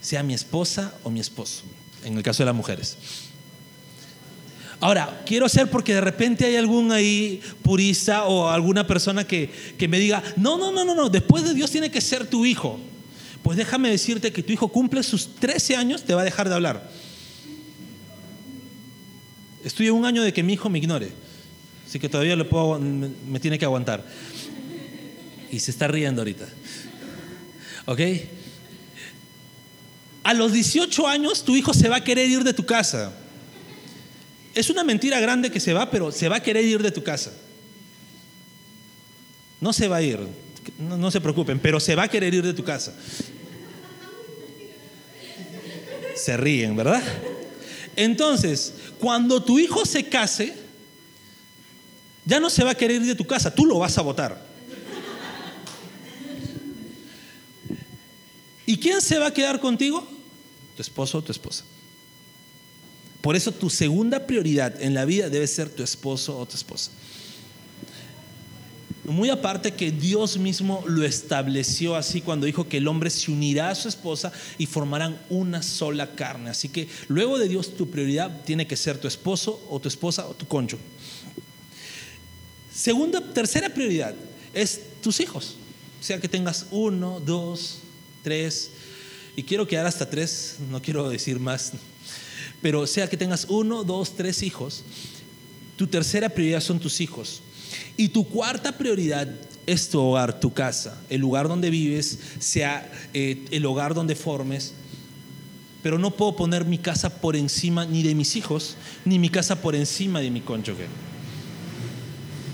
sea 0.00 0.22
mi 0.22 0.34
esposa 0.34 0.94
o 1.02 1.10
mi 1.10 1.20
esposo, 1.20 1.64
en 2.04 2.16
el 2.16 2.22
caso 2.22 2.42
de 2.42 2.46
las 2.46 2.54
mujeres. 2.54 2.96
Ahora, 4.80 5.22
quiero 5.24 5.48
ser 5.48 5.70
porque 5.70 5.94
de 5.94 6.00
repente 6.00 6.44
hay 6.44 6.56
algún 6.56 6.92
ahí 6.92 7.40
purista 7.62 8.24
o 8.24 8.48
alguna 8.48 8.86
persona 8.86 9.26
que, 9.26 9.50
que 9.78 9.88
me 9.88 9.98
diga, 9.98 10.22
no, 10.36 10.58
no, 10.58 10.72
no, 10.72 10.84
no, 10.84 10.94
no, 10.94 11.08
después 11.08 11.44
de 11.44 11.54
Dios 11.54 11.70
tiene 11.70 11.90
que 11.90 12.00
ser 12.00 12.26
tu 12.26 12.44
hijo. 12.44 12.78
Pues 13.42 13.56
déjame 13.56 13.90
decirte 13.90 14.32
que 14.32 14.42
tu 14.42 14.52
hijo 14.52 14.68
cumple 14.68 15.02
sus 15.02 15.36
13 15.36 15.76
años, 15.76 16.02
te 16.02 16.14
va 16.14 16.22
a 16.22 16.24
dejar 16.24 16.48
de 16.48 16.54
hablar. 16.54 16.90
Estoy 19.64 19.88
a 19.88 19.92
un 19.92 20.04
año 20.04 20.22
de 20.22 20.32
que 20.32 20.42
mi 20.42 20.54
hijo 20.54 20.68
me 20.68 20.78
ignore. 20.78 21.12
Así 21.94 22.00
que 22.00 22.08
todavía 22.08 22.34
le 22.34 22.44
puedo, 22.44 22.76
me, 22.80 23.38
tiene 23.38 23.56
que 23.56 23.64
aguantar. 23.64 24.04
Y 25.52 25.60
se 25.60 25.70
está 25.70 25.86
riendo 25.86 26.22
ahorita. 26.22 26.44
¿Ok? 27.84 28.00
A 30.24 30.34
los 30.34 30.52
18 30.52 31.06
años 31.06 31.44
tu 31.44 31.54
hijo 31.54 31.72
se 31.72 31.88
va 31.88 31.98
a 31.98 32.02
querer 32.02 32.28
ir 32.28 32.42
de 32.42 32.52
tu 32.52 32.66
casa. 32.66 33.12
Es 34.56 34.70
una 34.70 34.82
mentira 34.82 35.20
grande 35.20 35.52
que 35.52 35.60
se 35.60 35.72
va, 35.72 35.88
pero 35.88 36.10
se 36.10 36.28
va 36.28 36.38
a 36.38 36.42
querer 36.42 36.64
ir 36.64 36.82
de 36.82 36.90
tu 36.90 37.04
casa. 37.04 37.32
No 39.60 39.72
se 39.72 39.86
va 39.86 39.98
a 39.98 40.02
ir, 40.02 40.18
no 40.80 41.12
se 41.12 41.20
preocupen, 41.20 41.60
pero 41.60 41.78
se 41.78 41.94
va 41.94 42.02
a 42.02 42.08
querer 42.08 42.34
ir 42.34 42.42
de 42.42 42.54
tu 42.54 42.64
casa. 42.64 42.92
Se 46.16 46.36
ríen, 46.36 46.74
¿verdad? 46.74 47.04
Entonces, 47.94 48.74
cuando 48.98 49.44
tu 49.44 49.60
hijo 49.60 49.86
se 49.86 50.08
case, 50.08 50.63
ya 52.24 52.40
no 52.40 52.50
se 52.50 52.64
va 52.64 52.70
a 52.70 52.74
querer 52.74 53.02
ir 53.02 53.06
de 53.06 53.14
tu 53.14 53.26
casa, 53.26 53.54
tú 53.54 53.66
lo 53.66 53.78
vas 53.78 53.96
a 53.98 54.02
votar. 54.02 54.54
¿Y 58.66 58.78
quién 58.78 59.00
se 59.00 59.18
va 59.18 59.26
a 59.26 59.34
quedar 59.34 59.60
contigo? 59.60 60.06
Tu 60.76 60.82
esposo 60.82 61.18
o 61.18 61.22
tu 61.22 61.32
esposa. 61.32 61.64
Por 63.20 63.36
eso 63.36 63.52
tu 63.52 63.70
segunda 63.70 64.26
prioridad 64.26 64.80
en 64.82 64.94
la 64.94 65.04
vida 65.04 65.28
debe 65.28 65.46
ser 65.46 65.68
tu 65.68 65.82
esposo 65.82 66.38
o 66.38 66.46
tu 66.46 66.56
esposa. 66.56 66.90
Muy 69.04 69.28
aparte 69.28 69.74
que 69.74 69.90
Dios 69.90 70.38
mismo 70.38 70.82
lo 70.86 71.04
estableció 71.04 71.94
así 71.94 72.22
cuando 72.22 72.46
dijo 72.46 72.68
que 72.68 72.78
el 72.78 72.88
hombre 72.88 73.10
se 73.10 73.30
unirá 73.30 73.68
a 73.68 73.74
su 73.74 73.88
esposa 73.88 74.32
y 74.56 74.64
formarán 74.64 75.20
una 75.28 75.62
sola 75.62 76.14
carne. 76.14 76.48
Así 76.48 76.70
que 76.70 76.88
luego 77.08 77.38
de 77.38 77.48
Dios 77.48 77.76
tu 77.76 77.90
prioridad 77.90 78.42
tiene 78.44 78.66
que 78.66 78.76
ser 78.76 78.96
tu 78.96 79.06
esposo 79.06 79.62
o 79.68 79.78
tu 79.78 79.88
esposa 79.88 80.26
o 80.26 80.34
tu 80.34 80.46
cónyuge. 80.46 80.82
Segunda, 82.74 83.20
tercera 83.20 83.68
prioridad 83.68 84.14
es 84.52 84.80
tus 85.00 85.20
hijos. 85.20 85.54
Sea 86.00 86.20
que 86.20 86.28
tengas 86.28 86.66
uno, 86.70 87.20
dos, 87.20 87.78
tres, 88.22 88.70
y 89.36 89.42
quiero 89.42 89.66
quedar 89.66 89.86
hasta 89.86 90.08
tres, 90.08 90.56
no 90.70 90.82
quiero 90.82 91.08
decir 91.08 91.38
más, 91.38 91.72
pero 92.60 92.86
sea 92.86 93.08
que 93.08 93.16
tengas 93.16 93.46
uno, 93.48 93.84
dos, 93.84 94.16
tres 94.16 94.42
hijos, 94.42 94.82
tu 95.76 95.86
tercera 95.86 96.28
prioridad 96.28 96.60
son 96.60 96.80
tus 96.80 97.00
hijos. 97.00 97.42
Y 97.96 98.08
tu 98.08 98.28
cuarta 98.28 98.76
prioridad 98.76 99.28
es 99.66 99.88
tu 99.88 100.00
hogar, 100.00 100.40
tu 100.40 100.52
casa, 100.52 101.00
el 101.08 101.20
lugar 101.20 101.48
donde 101.48 101.70
vives, 101.70 102.18
sea 102.38 102.90
eh, 103.12 103.44
el 103.50 103.64
hogar 103.66 103.94
donde 103.94 104.14
formes. 104.14 104.72
Pero 105.82 105.98
no 105.98 106.10
puedo 106.10 106.36
poner 106.36 106.64
mi 106.64 106.78
casa 106.78 107.20
por 107.20 107.36
encima 107.36 107.84
ni 107.86 108.02
de 108.02 108.14
mis 108.14 108.36
hijos, 108.36 108.76
ni 109.04 109.18
mi 109.18 109.28
casa 109.28 109.60
por 109.60 109.74
encima 109.74 110.20
de 110.20 110.30
mi 110.30 110.40
cónyuge. 110.40 110.86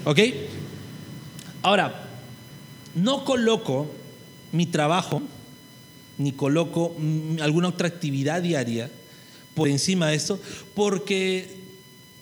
¿Ok? 0.05 0.19
Ahora, 1.63 2.09
no 2.95 3.25
coloco 3.25 3.91
mi 4.53 4.67
trabajo, 4.67 5.23
ni 6.19 6.33
coloco 6.33 6.95
mm, 6.99 7.41
alguna 7.41 7.69
otra 7.69 7.89
actividad 7.89 8.43
diaria 8.43 8.91
por 9.55 9.69
encima 9.69 10.09
de 10.09 10.17
esto, 10.17 10.41
porque 10.75 11.57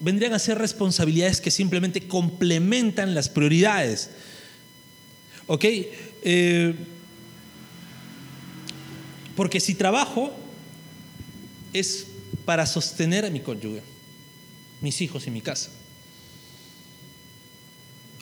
vendrían 0.00 0.32
a 0.32 0.38
ser 0.38 0.58
responsabilidades 0.58 1.40
que 1.40 1.50
simplemente 1.50 2.06
complementan 2.06 3.14
las 3.14 3.28
prioridades. 3.28 4.10
¿Ok? 5.46 5.64
Eh, 5.64 6.74
porque 9.36 9.60
si 9.60 9.74
trabajo 9.74 10.32
es 11.72 12.08
para 12.44 12.66
sostener 12.66 13.24
a 13.24 13.30
mi 13.30 13.40
cónyuge, 13.40 13.82
mis 14.80 15.00
hijos 15.00 15.26
y 15.26 15.30
mi 15.30 15.40
casa. 15.40 15.70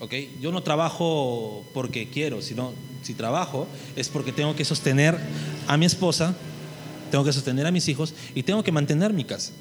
¿Ok? 0.00 0.12
Yo 0.41 0.53
no 0.53 0.62
trabajo 0.62 1.65
porque 1.73 2.11
quiero, 2.11 2.43
sino 2.43 2.73
si 3.03 3.15
trabajo 3.15 3.67
es 3.95 4.09
porque 4.09 4.33
tengo 4.33 4.55
que 4.55 4.65
sostener 4.65 5.19
a 5.67 5.76
mi 5.76 5.87
esposa, 5.87 6.37
tengo 7.11 7.25
que 7.25 7.33
sostener 7.33 7.67
a 7.67 7.71
mis 7.71 7.88
hijos 7.88 8.15
y 8.35 8.43
tengo 8.43 8.62
que 8.62 8.73
mantener 8.73 9.12
mi 9.12 9.25
casa. 9.25 9.53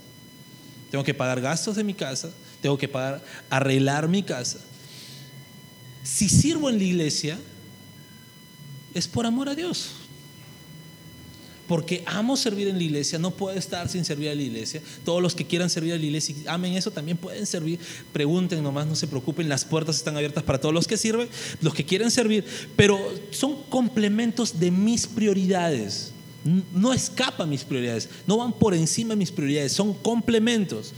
Tengo 0.92 1.04
que 1.04 1.14
pagar 1.14 1.42
gastos 1.42 1.76
de 1.76 1.84
mi 1.84 1.94
casa, 1.94 2.32
tengo 2.62 2.78
que 2.78 2.88
pagar, 2.88 3.24
arreglar 3.50 4.08
mi 4.08 4.24
casa. 4.24 4.60
Si 6.04 6.30
sirvo 6.30 6.70
en 6.70 6.78
la 6.78 6.84
iglesia, 6.84 7.38
es 8.94 9.08
por 9.08 9.26
amor 9.26 9.50
a 9.50 9.56
Dios. 9.56 9.92
Porque 11.68 12.04
amo 12.06 12.38
servir 12.38 12.68
en 12.68 12.78
la 12.78 12.84
iglesia, 12.84 13.18
no 13.18 13.32
puedo 13.32 13.58
estar 13.58 13.90
sin 13.90 14.06
servir 14.06 14.30
a 14.30 14.36
la 14.36 14.42
iglesia. 14.42 14.82
Todos 15.04 15.22
los 15.22 15.36
que 15.36 15.46
quieran 15.46 15.70
servir 15.70 15.94
a 15.94 15.98
la 15.98 16.04
iglesia 16.04 16.36
y 16.36 16.48
amen 16.48 16.74
eso 16.74 16.92
también 16.92 17.18
pueden 17.18 17.46
servir. 17.46 17.80
Pregunten 18.14 18.62
nomás, 18.62 18.86
no 18.88 18.96
se 18.96 19.08
preocupen, 19.08 19.50
las 19.50 19.66
puertas 19.66 19.96
están 19.96 20.16
abiertas 20.16 20.44
para 20.44 20.60
todos 20.60 20.74
los 20.74 20.88
que 20.88 20.98
sirven, 20.98 21.28
los 21.62 21.74
que 21.74 21.86
quieren 21.86 22.12
servir, 22.12 22.46
pero 22.76 23.00
son 23.32 23.64
complementos 23.70 24.60
de 24.60 24.72
mis 24.72 25.08
prioridades 25.08 26.12
no 26.74 26.94
escapan 26.94 27.50
mis 27.50 27.64
prioridades, 27.64 28.08
no 28.28 28.38
van 28.38 28.54
por 28.54 28.76
encima 28.76 29.10
de 29.10 29.16
mis 29.16 29.32
prioridades, 29.32 29.72
son 29.72 29.96
complementos. 29.96 30.94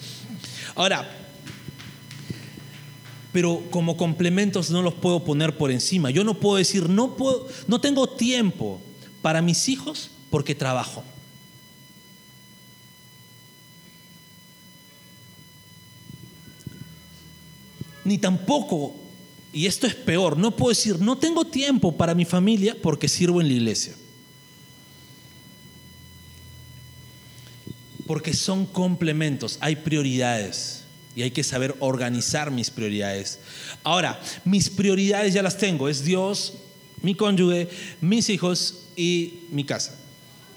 Ahora, 0.75 1.09
pero 3.31 3.63
como 3.69 3.95
complementos 3.95 4.69
no 4.71 4.81
los 4.81 4.95
puedo 4.95 5.24
poner 5.24 5.57
por 5.57 5.71
encima. 5.71 6.09
Yo 6.09 6.24
no 6.24 6.39
puedo 6.39 6.57
decir, 6.57 6.89
no, 6.89 7.15
puedo, 7.15 7.47
no 7.67 7.79
tengo 7.79 8.07
tiempo 8.09 8.81
para 9.21 9.41
mis 9.41 9.69
hijos 9.69 10.12
porque 10.29 10.55
trabajo. 10.55 11.03
Ni 18.03 18.17
tampoco, 18.17 18.96
y 19.51 19.65
esto 19.65 19.86
es 19.86 19.93
peor, 19.93 20.38
no 20.38 20.55
puedo 20.55 20.69
decir, 20.69 21.00
no 21.00 21.17
tengo 21.17 21.46
tiempo 21.46 21.98
para 21.98 22.15
mi 22.15 22.24
familia 22.24 22.75
porque 22.81 23.10
sirvo 23.10 23.41
en 23.41 23.48
la 23.48 23.53
iglesia. 23.53 23.96
Porque 28.05 28.34
son 28.34 28.65
complementos, 28.65 29.57
hay 29.60 29.75
prioridades 29.75 30.86
y 31.17 31.24
hay 31.24 31.31
que 31.31 31.43
saber 31.43 31.75
organizar 31.79 32.50
mis 32.50 32.69
prioridades. 32.69 33.39
Ahora, 33.84 34.22
mis 34.46 34.69
prioridades 34.69 35.34
ya 35.34 35.41
las 35.43 35.57
tengo, 35.57 35.89
es 35.89 36.05
Dios, 36.05 36.53
mi 37.01 37.15
cónyuge, 37.15 37.67
mis 38.00 38.29
hijos 38.29 38.86
y 38.96 39.41
mi 39.50 39.65
casa. 39.65 40.07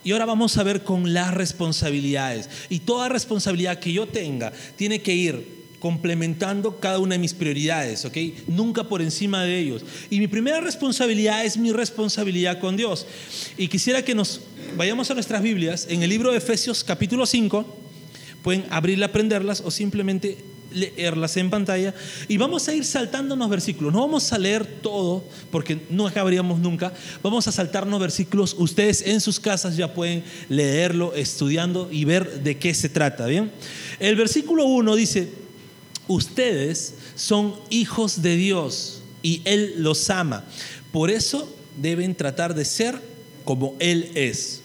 Y 0.04 0.12
ahora 0.12 0.26
vamos 0.26 0.56
a 0.56 0.62
ver 0.62 0.82
con 0.82 1.12
las 1.12 1.34
responsabilidades. 1.34 2.48
Y 2.68 2.80
toda 2.80 3.08
responsabilidad 3.08 3.78
que 3.78 3.92
yo 3.92 4.06
tenga 4.06 4.52
tiene 4.76 5.02
que 5.02 5.14
ir 5.14 5.60
complementando 5.80 6.78
cada 6.78 6.98
una 6.98 7.14
de 7.14 7.18
mis 7.18 7.34
prioridades, 7.34 8.04
¿ok? 8.04 8.16
Nunca 8.46 8.84
por 8.84 9.02
encima 9.02 9.42
de 9.42 9.58
ellos. 9.58 9.82
Y 10.10 10.18
mi 10.18 10.28
primera 10.28 10.60
responsabilidad 10.60 11.44
es 11.44 11.56
mi 11.56 11.72
responsabilidad 11.72 12.60
con 12.60 12.76
Dios. 12.76 13.06
Y 13.56 13.68
quisiera 13.68 14.04
que 14.04 14.14
nos 14.14 14.42
vayamos 14.76 15.10
a 15.10 15.14
nuestras 15.14 15.42
Biblias, 15.42 15.86
en 15.88 16.02
el 16.02 16.10
libro 16.10 16.30
de 16.30 16.38
Efesios 16.38 16.84
capítulo 16.84 17.26
5, 17.26 17.64
pueden 18.42 18.64
abrirla, 18.70 19.06
aprenderlas 19.06 19.62
o 19.62 19.70
simplemente 19.70 20.38
leerlas 20.72 21.36
en 21.36 21.50
pantalla 21.50 21.94
y 22.28 22.36
vamos 22.36 22.68
a 22.68 22.74
ir 22.74 22.84
saltándonos 22.84 23.48
versículos. 23.48 23.92
No 23.92 24.00
vamos 24.00 24.32
a 24.32 24.38
leer 24.38 24.64
todo 24.64 25.24
porque 25.50 25.80
no 25.90 26.06
acabaríamos 26.06 26.60
nunca. 26.60 26.92
Vamos 27.22 27.46
a 27.48 27.52
saltarnos 27.52 28.00
versículos. 28.00 28.54
Ustedes 28.58 29.02
en 29.02 29.20
sus 29.20 29.40
casas 29.40 29.76
ya 29.76 29.94
pueden 29.94 30.24
leerlo, 30.48 31.14
estudiando 31.14 31.88
y 31.90 32.04
ver 32.04 32.42
de 32.42 32.58
qué 32.58 32.74
se 32.74 32.88
trata. 32.88 33.26
Bien, 33.26 33.50
el 33.98 34.16
versículo 34.16 34.64
1 34.64 34.96
dice: 34.96 35.30
Ustedes 36.08 36.94
son 37.14 37.54
hijos 37.70 38.22
de 38.22 38.36
Dios 38.36 39.02
y 39.22 39.42
Él 39.44 39.74
los 39.78 40.10
ama. 40.10 40.44
Por 40.92 41.10
eso 41.10 41.52
deben 41.80 42.14
tratar 42.14 42.54
de 42.54 42.64
ser 42.64 43.00
como 43.44 43.76
Él 43.78 44.10
es. 44.14 44.59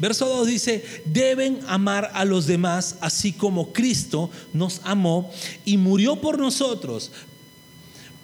Verso 0.00 0.26
2 0.26 0.46
dice, 0.46 0.82
deben 1.04 1.60
amar 1.66 2.10
a 2.14 2.24
los 2.24 2.46
demás 2.46 2.96
así 3.02 3.32
como 3.32 3.72
Cristo 3.72 4.30
nos 4.54 4.80
amó 4.84 5.30
y 5.66 5.76
murió 5.76 6.16
por 6.16 6.38
nosotros. 6.38 7.12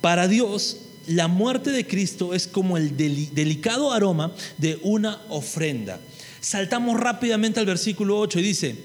Para 0.01 0.27
Dios, 0.27 0.79
la 1.07 1.29
muerte 1.29 1.71
de 1.71 1.87
Cristo 1.87 2.33
es 2.33 2.47
como 2.47 2.79
el 2.79 2.97
delicado 2.97 3.93
aroma 3.93 4.33
de 4.57 4.81
una 4.83 5.23
ofrenda. 5.29 6.01
Saltamos 6.41 6.99
rápidamente 6.99 7.61
al 7.61 7.67
versículo 7.67 8.19
8 8.19 8.41
y 8.41 8.43
dice, 8.43 8.77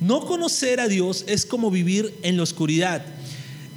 no 0.00 0.26
conocer 0.26 0.80
a 0.80 0.88
Dios 0.88 1.24
es 1.28 1.46
como 1.46 1.70
vivir 1.70 2.12
en 2.22 2.36
la 2.36 2.42
oscuridad. 2.42 3.06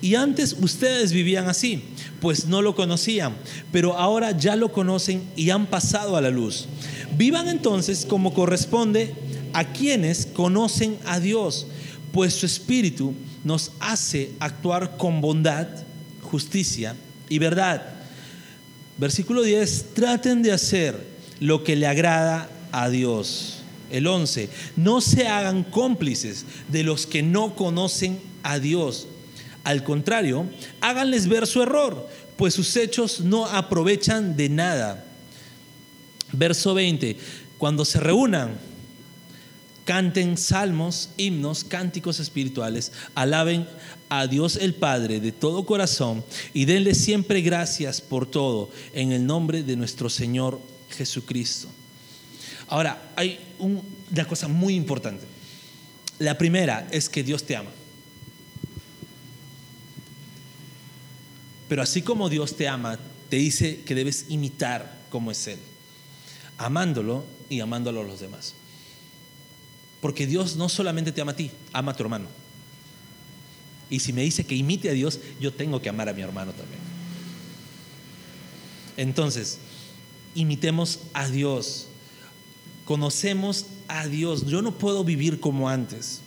Y 0.02 0.16
antes 0.16 0.56
ustedes 0.60 1.12
vivían 1.12 1.48
así, 1.48 1.84
pues 2.26 2.48
no 2.48 2.64
lo 2.64 2.74
conocían, 2.74 3.36
pero 3.72 4.00
ahora 4.00 4.32
ya 4.36 4.56
lo 4.56 4.72
conocen 4.72 5.22
y 5.36 5.52
han 5.52 5.68
pasado 5.68 6.18
a 6.18 6.22
la 6.22 6.32
luz. 6.32 6.66
Vivan 7.16 7.48
entonces 7.48 8.04
como 8.04 8.34
corresponde 8.34 9.14
a 9.54 9.66
quienes 9.66 10.26
conocen 10.26 10.98
a 11.06 11.20
Dios, 11.20 11.68
pues 12.12 12.34
su 12.34 12.48
espíritu 12.48 13.14
nos 13.44 13.74
hace 13.80 14.32
actuar 14.40 14.98
con 14.98 15.22
bondad, 15.22 15.68
justicia 16.24 16.96
y 17.30 17.38
verdad. 17.38 17.94
Versículo 18.98 19.44
10, 19.44 19.94
traten 19.94 20.42
de 20.42 20.52
hacer 20.52 21.00
lo 21.40 21.64
que 21.64 21.76
le 21.76 21.86
agrada 21.86 22.50
a 22.72 22.90
Dios. 22.90 23.58
El 23.92 24.08
11, 24.08 24.50
no 24.78 25.00
se 25.00 25.28
hagan 25.28 25.64
cómplices 25.64 26.44
de 26.70 26.82
los 26.82 27.06
que 27.06 27.22
no 27.22 27.56
conocen 27.56 28.20
a 28.42 28.58
Dios. 28.58 29.10
Al 29.66 29.84
contrario, 29.84 30.48
háganles 30.80 31.28
ver 31.28 31.48
su 31.48 31.64
error, 31.64 32.08
pues 32.38 32.54
sus 32.54 32.76
hechos 32.78 33.22
no 33.22 33.48
aprovechan 33.48 34.38
de 34.38 34.48
nada. 34.48 35.04
Verso 36.32 36.76
20, 36.76 37.18
cuando 37.58 37.84
se 37.84 38.00
reúnan, 38.00 38.60
canten 39.84 40.38
salmos, 40.38 41.10
himnos, 41.18 41.64
cánticos 41.64 42.20
espirituales, 42.20 42.92
alaben 43.16 43.68
a 44.10 44.28
Dios 44.28 44.56
el 44.56 44.76
Padre 44.76 45.20
de 45.20 45.32
todo 45.32 45.66
corazón 45.66 46.24
y 46.54 46.66
denle 46.66 46.94
siempre 46.94 47.42
gracias 47.42 48.02
por 48.02 48.28
todo 48.28 48.70
en 48.94 49.14
el 49.14 49.26
nombre 49.26 49.64
de 49.64 49.76
nuestro 49.76 50.12
Señor 50.12 50.62
Jesucristo. 50.92 51.70
Ahora, 52.68 53.12
hay 53.16 53.40
una 53.58 54.28
cosa 54.28 54.48
muy 54.48 54.76
importante. 54.76 55.26
La 56.20 56.38
primera 56.38 56.88
es 56.92 57.10
que 57.10 57.24
Dios 57.24 57.44
te 57.44 57.56
ama. 57.56 57.72
Pero 61.68 61.82
así 61.82 62.02
como 62.02 62.30
Dios 62.30 62.56
te 62.56 62.68
ama, 62.68 63.00
te 63.30 63.38
dice 63.38 63.82
que 63.82 63.96
debes 63.96 64.26
imitar 64.30 65.06
como 65.10 65.32
es 65.32 65.48
Él, 65.48 65.60
amándolo 66.58 67.26
y 67.50 67.60
amándolo 67.60 68.02
a 68.02 68.04
los 68.04 68.20
demás. 68.20 68.54
Porque 70.02 70.28
Dios 70.28 70.56
no 70.56 70.70
solamente 70.70 71.12
te 71.12 71.22
ama 71.22 71.32
a 71.32 71.36
ti, 71.36 71.52
ama 71.74 71.92
a 71.92 71.96
tu 71.96 72.04
hermano. 72.04 72.28
Y 73.90 74.00
si 74.00 74.14
me 74.14 74.22
dice 74.22 74.46
que 74.46 74.56
imite 74.56 74.90
a 74.90 74.94
Dios, 74.94 75.20
yo 75.40 75.54
tengo 75.54 75.82
que 75.82 75.90
amar 75.90 76.10
a 76.10 76.14
mi 76.14 76.22
hermano 76.22 76.52
también. 76.54 76.80
Entonces, 78.98 79.60
imitemos 80.34 81.00
a 81.14 81.28
Dios. 81.28 81.88
Conocemos 82.86 83.66
a 83.88 84.08
Dios. 84.08 84.46
Yo 84.46 84.62
no 84.62 84.78
puedo 84.78 85.04
vivir 85.04 85.40
como 85.40 85.70
antes. 85.70 86.22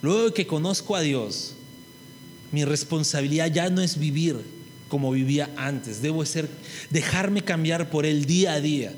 Luego 0.00 0.34
que 0.34 0.46
conozco 0.46 0.96
a 0.96 1.00
Dios, 1.00 1.54
mi 2.52 2.64
responsabilidad 2.64 3.50
ya 3.50 3.68
no 3.70 3.82
es 3.82 3.98
vivir 3.98 4.36
como 4.88 5.10
vivía 5.10 5.50
antes. 5.56 6.02
Debo 6.02 6.24
ser 6.26 6.48
dejarme 6.90 7.42
cambiar 7.42 7.90
por 7.90 8.06
el 8.06 8.26
día 8.26 8.52
a 8.52 8.60
día. 8.60 8.92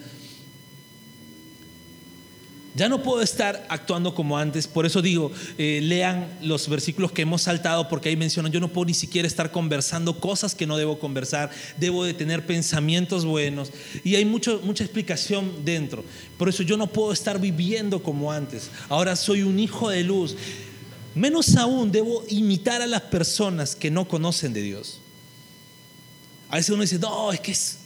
Ya 2.77 2.89
no 2.89 3.05
puedo 3.05 3.23
estar 3.23 3.65
actuando 3.69 4.17
como 4.17 4.37
antes, 4.37 4.67
por 4.67 4.85
eso 4.85 5.01
digo, 5.01 5.31
eh, 5.59 5.79
lean 5.81 6.27
los 6.43 6.69
versículos 6.69 7.13
que 7.13 7.23
hemos 7.23 7.43
saltado, 7.43 7.89
porque 7.89 8.09
ahí 8.09 8.17
mencionan, 8.17 8.51
yo 8.51 8.59
no 8.59 8.67
puedo 8.67 8.87
ni 8.87 8.95
siquiera 8.95 9.29
estar 9.29 9.53
conversando 9.53 10.19
cosas 10.19 10.57
que 10.57 10.67
no 10.67 10.77
debo 10.77 10.99
conversar, 10.99 11.51
debo 11.77 12.03
de 12.03 12.15
tener 12.15 12.47
pensamientos 12.47 13.25
buenos, 13.25 13.71
y 14.03 14.17
hay 14.17 14.25
mucha 14.25 14.59
explicación 14.83 15.65
dentro. 15.65 16.05
Por 16.37 16.49
eso 16.49 16.65
yo 16.65 16.77
no 16.77 16.89
puedo 16.89 17.13
estar 17.13 17.41
viviendo 17.41 18.03
como 18.03 18.33
antes, 18.33 18.69
ahora 18.89 19.15
soy 19.15 19.45
un 19.45 19.61
hijo 19.61 19.91
de 19.91 20.03
luz. 20.03 20.35
Menos 21.15 21.57
aún 21.57 21.93
debo 21.93 22.25
imitar 22.29 22.83
a 22.83 22.87
las 22.87 23.03
personas 23.03 23.77
que 23.77 23.91
no 23.91 24.09
conocen 24.09 24.53
de 24.53 24.63
Dios. 24.63 25.01
A 26.49 26.57
veces 26.57 26.71
uno 26.71 26.83
dice, 26.83 26.99
no, 26.99 27.33
es 27.33 27.41
que 27.41 27.53
es 27.53 27.79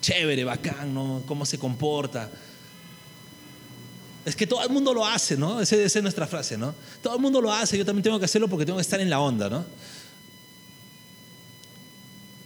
chévere, 0.00 0.44
bacán, 0.44 0.92
¿no? 0.92 1.22
cómo 1.26 1.46
se 1.46 1.58
comporta. 1.58 2.30
Es 4.24 4.36
que 4.36 4.46
todo 4.46 4.62
el 4.62 4.70
mundo 4.70 4.92
lo 4.92 5.06
hace, 5.06 5.36
¿no? 5.36 5.60
Esa, 5.60 5.76
es 5.76 6.02
nuestra 6.02 6.26
frase, 6.26 6.58
¿no? 6.58 6.74
Todo 7.02 7.14
el 7.16 7.20
mundo 7.20 7.40
lo 7.40 7.52
hace, 7.52 7.78
yo 7.78 7.86
también 7.86 8.02
tengo 8.02 8.18
que 8.18 8.26
hacerlo 8.26 8.48
porque 8.48 8.66
tengo 8.66 8.76
que 8.76 8.82
estar 8.82 9.00
en 9.00 9.08
la 9.08 9.20
onda, 9.20 9.48
¿no? 9.48 9.64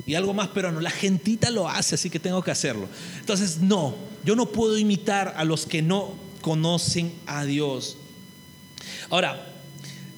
Y 0.06 0.14
algo 0.14 0.34
más, 0.34 0.48
pero 0.54 0.70
no, 0.70 0.80
la 0.80 0.90
gentita 0.90 1.50
lo 1.50 1.68
hace, 1.68 1.96
así 1.96 2.10
que 2.10 2.20
tengo 2.20 2.42
que 2.42 2.50
hacerlo. 2.50 2.88
Entonces, 3.18 3.58
no, 3.58 3.96
yo 4.24 4.36
no 4.36 4.46
puedo 4.46 4.78
imitar 4.78 5.34
a 5.36 5.44
los 5.44 5.66
que 5.66 5.82
no 5.82 6.14
conocen 6.42 7.12
a 7.26 7.44
Dios. 7.44 7.96
Ahora, 9.08 9.53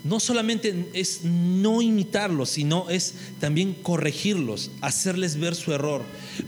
no 0.08 0.20
solamente 0.20 0.88
es 0.92 1.24
no 1.24 1.82
imitarlos, 1.82 2.50
sino 2.50 2.88
es 2.88 3.14
también 3.40 3.74
corregirlos, 3.74 4.70
hacerles 4.80 5.38
ver 5.38 5.54
su 5.54 5.72
error. 5.72 6.02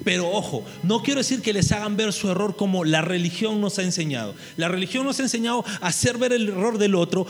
Pero 0.04 0.30
ojo, 0.30 0.64
no 0.82 1.02
quiero 1.02 1.20
decir 1.20 1.42
que 1.42 1.52
les 1.52 1.72
hagan 1.72 1.96
ver 1.96 2.12
su 2.12 2.30
error 2.30 2.56
como 2.56 2.84
la 2.84 3.02
religión 3.02 3.60
nos 3.60 3.78
ha 3.78 3.82
enseñado. 3.82 4.34
La 4.56 4.68
religión 4.68 5.04
nos 5.04 5.18
ha 5.20 5.22
enseñado 5.22 5.64
a 5.80 5.88
hacer 5.88 6.18
ver 6.18 6.32
el 6.32 6.48
error 6.48 6.78
del 6.78 6.94
otro, 6.94 7.26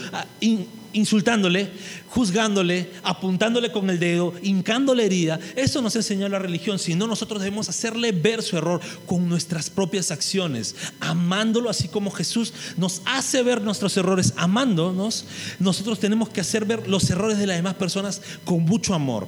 insultándole, 0.93 1.71
juzgándole, 2.09 2.91
apuntándole 3.03 3.71
con 3.73 3.91
el 3.91 3.99
dedo, 3.99 4.35
hincándole 4.43 5.07
herida. 5.07 5.39
Eso 5.57 5.83
nos 5.83 5.97
enseñó 5.97 6.29
la 6.29 6.39
religión, 6.39 6.79
sino 6.79 7.07
nosotros 7.07 7.43
debemos 7.43 7.69
hacerle 7.69 8.13
ver 8.13 8.43
su 8.43 8.57
error 8.57 8.81
con 9.07 9.29
nuestras 9.29 9.71
propias 9.71 10.11
acciones, 10.11 10.75
amándolo 11.01 11.71
así 11.71 11.89
como 11.89 12.11
Jesús 12.11 12.53
nos 12.77 13.03
hace 13.05 13.43
ver 13.43 13.63
nuestros 13.63 13.97
errores, 13.97 14.33
amándonos. 14.37 15.27
Nosotros 15.59 16.01
tenemos 16.01 16.29
que 16.29 16.41
hacer 16.41 16.65
ver 16.65 16.89
los 16.89 17.09
errores 17.11 17.39
de 17.39 17.47
las 17.47 17.57
demás 17.57 17.75
personas 17.75 18.23
con 18.45 18.63
mucho 18.63 18.95
amor. 18.95 19.27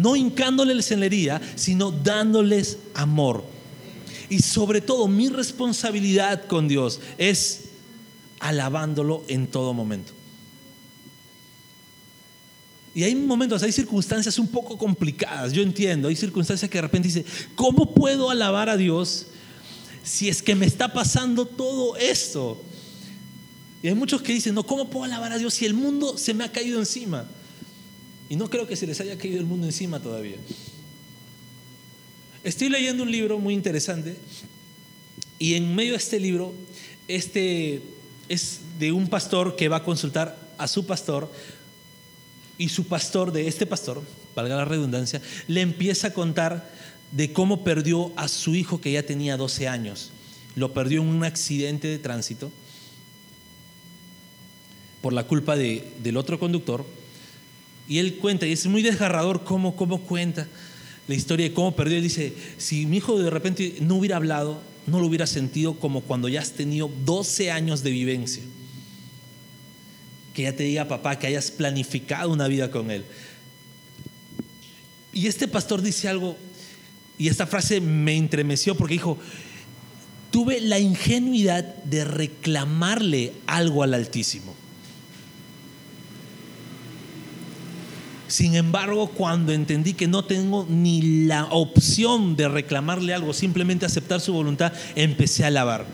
No 0.00 0.16
hincándoles 0.16 0.90
en 0.90 1.00
la 1.00 1.06
herida, 1.06 1.40
sino 1.56 1.90
dándoles 1.90 2.78
amor. 2.94 3.44
Y 4.30 4.38
sobre 4.40 4.80
todo 4.80 5.08
mi 5.08 5.28
responsabilidad 5.28 6.46
con 6.46 6.68
Dios 6.68 7.00
es 7.18 7.64
alabándolo 8.38 9.24
en 9.28 9.46
todo 9.46 9.74
momento. 9.74 10.12
Y 12.94 13.04
hay 13.04 13.14
momentos, 13.14 13.62
hay 13.62 13.72
circunstancias 13.72 14.38
un 14.38 14.48
poco 14.48 14.76
complicadas, 14.76 15.52
yo 15.52 15.62
entiendo, 15.62 16.08
hay 16.08 16.16
circunstancias 16.16 16.68
que 16.68 16.78
de 16.78 16.82
repente 16.82 17.08
dice, 17.08 17.24
¿cómo 17.54 17.94
puedo 17.94 18.30
alabar 18.30 18.68
a 18.68 18.76
Dios 18.76 19.26
si 20.02 20.28
es 20.28 20.42
que 20.42 20.56
me 20.56 20.66
está 20.66 20.92
pasando 20.92 21.46
todo 21.46 21.96
esto? 21.96 22.60
Y 23.82 23.88
hay 23.88 23.94
muchos 23.94 24.22
que 24.22 24.32
dicen, 24.32 24.54
no, 24.54 24.64
¿cómo 24.64 24.90
puedo 24.90 25.04
alabar 25.04 25.32
a 25.32 25.38
Dios 25.38 25.54
si 25.54 25.66
el 25.66 25.74
mundo 25.74 26.18
se 26.18 26.34
me 26.34 26.44
ha 26.44 26.50
caído 26.50 26.80
encima? 26.80 27.26
Y 28.30 28.36
no 28.36 28.48
creo 28.48 28.66
que 28.66 28.76
se 28.76 28.86
les 28.86 29.00
haya 29.00 29.18
caído 29.18 29.40
el 29.40 29.44
mundo 29.44 29.66
encima 29.66 30.00
todavía. 30.00 30.36
Estoy 32.44 32.70
leyendo 32.70 33.02
un 33.02 33.10
libro 33.10 33.38
muy 33.38 33.52
interesante 33.52 34.16
y 35.38 35.54
en 35.54 35.74
medio 35.74 35.92
de 35.92 35.98
este 35.98 36.20
libro, 36.20 36.54
este 37.08 37.82
es 38.28 38.60
de 38.78 38.92
un 38.92 39.08
pastor 39.08 39.56
que 39.56 39.68
va 39.68 39.78
a 39.78 39.84
consultar 39.84 40.38
a 40.58 40.68
su 40.68 40.86
pastor 40.86 41.30
y 42.56 42.68
su 42.68 42.86
pastor, 42.86 43.32
de 43.32 43.48
este 43.48 43.66
pastor, 43.66 44.00
valga 44.36 44.54
la 44.56 44.64
redundancia, 44.64 45.20
le 45.48 45.60
empieza 45.60 46.08
a 46.08 46.14
contar 46.14 46.70
de 47.10 47.32
cómo 47.32 47.64
perdió 47.64 48.12
a 48.16 48.28
su 48.28 48.54
hijo 48.54 48.80
que 48.80 48.92
ya 48.92 49.02
tenía 49.02 49.36
12 49.36 49.66
años. 49.66 50.12
Lo 50.54 50.72
perdió 50.72 51.02
en 51.02 51.08
un 51.08 51.24
accidente 51.24 51.88
de 51.88 51.98
tránsito 51.98 52.52
por 55.02 55.12
la 55.12 55.24
culpa 55.24 55.56
de, 55.56 55.92
del 56.02 56.16
otro 56.16 56.38
conductor. 56.38 56.86
Y 57.88 57.98
él 57.98 58.16
cuenta, 58.16 58.46
y 58.46 58.52
es 58.52 58.66
muy 58.66 58.82
desgarrador 58.82 59.44
cómo, 59.44 59.74
cómo 59.74 60.00
cuenta 60.02 60.46
la 61.08 61.14
historia 61.14 61.48
de 61.48 61.54
cómo 61.54 61.74
perdió. 61.74 61.96
Él 61.96 62.04
dice, 62.04 62.32
si 62.56 62.86
mi 62.86 62.98
hijo 62.98 63.18
de 63.18 63.30
repente 63.30 63.76
no 63.80 63.96
hubiera 63.96 64.16
hablado, 64.16 64.62
no 64.86 65.00
lo 65.00 65.06
hubiera 65.06 65.26
sentido 65.26 65.78
como 65.78 66.00
cuando 66.00 66.28
ya 66.28 66.40
has 66.40 66.52
tenido 66.52 66.90
12 67.04 67.50
años 67.50 67.82
de 67.82 67.90
vivencia 67.90 68.42
que 70.34 70.42
ya 70.42 70.54
te 70.54 70.62
diga 70.62 70.86
papá 70.86 71.18
que 71.18 71.26
hayas 71.26 71.50
planificado 71.50 72.30
una 72.30 72.48
vida 72.48 72.70
con 72.70 72.90
él. 72.90 73.04
Y 75.12 75.26
este 75.26 75.48
pastor 75.48 75.82
dice 75.82 76.08
algo, 76.08 76.36
y 77.18 77.28
esta 77.28 77.46
frase 77.46 77.80
me 77.80 78.16
entremeció 78.16 78.76
porque 78.76 78.94
dijo, 78.94 79.18
tuve 80.30 80.60
la 80.60 80.78
ingenuidad 80.78 81.64
de 81.84 82.04
reclamarle 82.04 83.32
algo 83.46 83.82
al 83.82 83.94
Altísimo. 83.94 84.54
Sin 88.30 88.54
embargo, 88.54 89.10
cuando 89.10 89.52
entendí 89.52 89.92
que 89.94 90.06
no 90.06 90.24
tengo 90.24 90.64
ni 90.68 91.26
la 91.26 91.46
opción 91.46 92.36
de 92.36 92.48
reclamarle 92.48 93.12
algo, 93.12 93.32
simplemente 93.32 93.86
aceptar 93.86 94.20
su 94.20 94.32
voluntad, 94.32 94.72
empecé 94.94 95.42
a 95.42 95.48
alabar. 95.48 95.84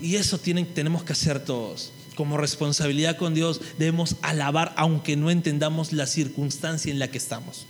Y 0.00 0.16
eso 0.16 0.38
tenemos 0.38 1.02
que 1.02 1.12
hacer 1.12 1.44
todos. 1.44 1.92
Como 2.14 2.38
responsabilidad 2.38 3.18
con 3.18 3.34
Dios 3.34 3.60
debemos 3.78 4.16
alabar 4.22 4.72
aunque 4.78 5.14
no 5.14 5.30
entendamos 5.30 5.92
la 5.92 6.06
circunstancia 6.06 6.90
en 6.90 6.98
la 6.98 7.10
que 7.10 7.18
estamos. 7.18 7.66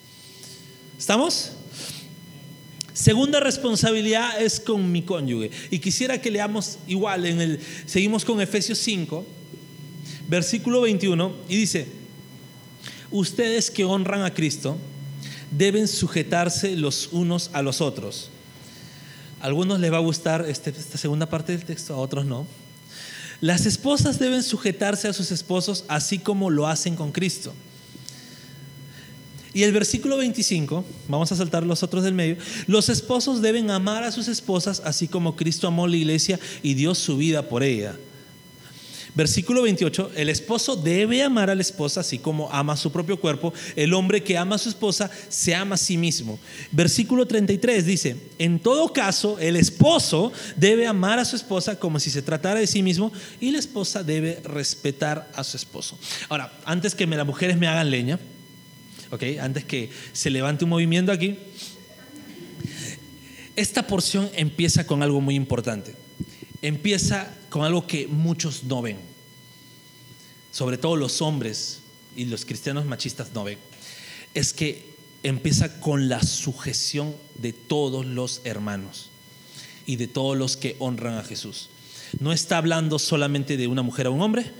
¿Estamos? 0.96 1.54
Segunda 2.92 3.40
responsabilidad 3.40 4.40
es 4.40 4.60
con 4.60 4.92
mi 4.92 5.02
cónyuge. 5.02 5.50
Y 5.72 5.80
quisiera 5.80 6.20
que 6.20 6.30
leamos 6.30 6.78
igual 6.86 7.26
en 7.26 7.40
el 7.40 7.60
seguimos 7.86 8.24
con 8.24 8.40
Efesios 8.40 8.78
5, 8.78 9.26
versículo 10.28 10.82
21 10.82 11.32
y 11.48 11.56
dice, 11.56 11.88
"Ustedes 13.10 13.70
que 13.70 13.84
honran 13.84 14.22
a 14.22 14.32
Cristo 14.32 14.76
deben 15.50 15.88
sujetarse 15.88 16.76
los 16.76 17.08
unos 17.10 17.50
a 17.52 17.62
los 17.62 17.80
otros." 17.80 18.30
A 19.40 19.46
algunos 19.46 19.80
les 19.80 19.92
va 19.92 19.96
a 19.96 20.00
gustar 20.00 20.44
este, 20.48 20.70
esta 20.70 20.98
segunda 20.98 21.26
parte 21.26 21.52
del 21.52 21.64
texto, 21.64 21.94
a 21.94 21.98
otros 21.98 22.26
no. 22.26 22.46
Las 23.40 23.66
esposas 23.66 24.18
deben 24.18 24.42
sujetarse 24.42 25.06
a 25.06 25.12
sus 25.12 25.30
esposos 25.30 25.84
así 25.88 26.18
como 26.18 26.50
lo 26.50 26.66
hacen 26.66 26.96
con 26.96 27.12
Cristo. 27.12 27.54
Y 29.54 29.62
el 29.62 29.72
versículo 29.72 30.18
25, 30.18 30.84
vamos 31.08 31.32
a 31.32 31.36
saltar 31.36 31.64
los 31.64 31.82
otros 31.82 32.04
del 32.04 32.14
medio, 32.14 32.36
los 32.66 32.88
esposos 32.88 33.40
deben 33.40 33.70
amar 33.70 34.04
a 34.04 34.12
sus 34.12 34.28
esposas 34.28 34.82
así 34.84 35.08
como 35.08 35.36
Cristo 35.36 35.66
amó 35.66 35.86
la 35.86 35.96
iglesia 35.96 36.38
y 36.62 36.74
dio 36.74 36.94
su 36.94 37.16
vida 37.16 37.48
por 37.48 37.62
ella. 37.62 37.96
Versículo 39.14 39.62
28, 39.62 40.12
el 40.16 40.28
esposo 40.28 40.76
debe 40.76 41.22
amar 41.22 41.50
a 41.50 41.54
la 41.54 41.62
esposa 41.62 42.00
así 42.00 42.18
como 42.18 42.50
ama 42.52 42.76
su 42.76 42.92
propio 42.92 43.18
cuerpo. 43.18 43.52
El 43.74 43.94
hombre 43.94 44.22
que 44.22 44.38
ama 44.38 44.56
a 44.56 44.58
su 44.58 44.68
esposa 44.68 45.10
se 45.28 45.54
ama 45.54 45.74
a 45.74 45.78
sí 45.78 45.96
mismo. 45.96 46.38
Versículo 46.70 47.26
33 47.26 47.86
dice, 47.86 48.16
en 48.38 48.60
todo 48.60 48.92
caso, 48.92 49.38
el 49.38 49.56
esposo 49.56 50.32
debe 50.56 50.86
amar 50.86 51.18
a 51.18 51.24
su 51.24 51.36
esposa 51.36 51.78
como 51.78 51.98
si 52.00 52.10
se 52.10 52.22
tratara 52.22 52.60
de 52.60 52.66
sí 52.66 52.82
mismo 52.82 53.12
y 53.40 53.50
la 53.50 53.58
esposa 53.58 54.02
debe 54.02 54.40
respetar 54.44 55.30
a 55.34 55.44
su 55.44 55.56
esposo. 55.56 55.98
Ahora, 56.28 56.52
antes 56.64 56.94
que 56.94 57.06
las 57.06 57.26
mujeres 57.26 57.56
me 57.56 57.66
hagan 57.66 57.90
leña, 57.90 58.18
¿ok? 59.10 59.22
Antes 59.40 59.64
que 59.64 59.90
se 60.12 60.30
levante 60.30 60.64
un 60.64 60.70
movimiento 60.70 61.10
aquí, 61.10 61.38
esta 63.56 63.86
porción 63.86 64.30
empieza 64.36 64.86
con 64.86 65.02
algo 65.02 65.20
muy 65.20 65.34
importante. 65.34 65.94
Empieza 66.62 67.28
con 67.50 67.64
algo 67.64 67.86
que 67.86 68.06
muchos 68.06 68.64
no 68.64 68.82
ven, 68.82 68.98
sobre 70.52 70.78
todo 70.78 70.96
los 70.96 71.22
hombres 71.22 71.80
y 72.16 72.24
los 72.26 72.44
cristianos 72.44 72.84
machistas 72.84 73.32
no 73.34 73.44
ven. 73.44 73.58
Es 74.34 74.52
que 74.52 74.88
empieza 75.22 75.80
con 75.80 76.08
la 76.08 76.22
sujeción 76.22 77.14
de 77.36 77.52
todos 77.52 78.06
los 78.06 78.40
hermanos 78.44 79.10
y 79.86 79.96
de 79.96 80.08
todos 80.08 80.36
los 80.36 80.56
que 80.56 80.76
honran 80.78 81.14
a 81.14 81.24
Jesús. 81.24 81.70
No 82.20 82.32
está 82.32 82.58
hablando 82.58 82.98
solamente 82.98 83.56
de 83.56 83.68
una 83.68 83.82
mujer 83.82 84.06
a 84.06 84.10
un 84.10 84.22
hombre, 84.22 84.50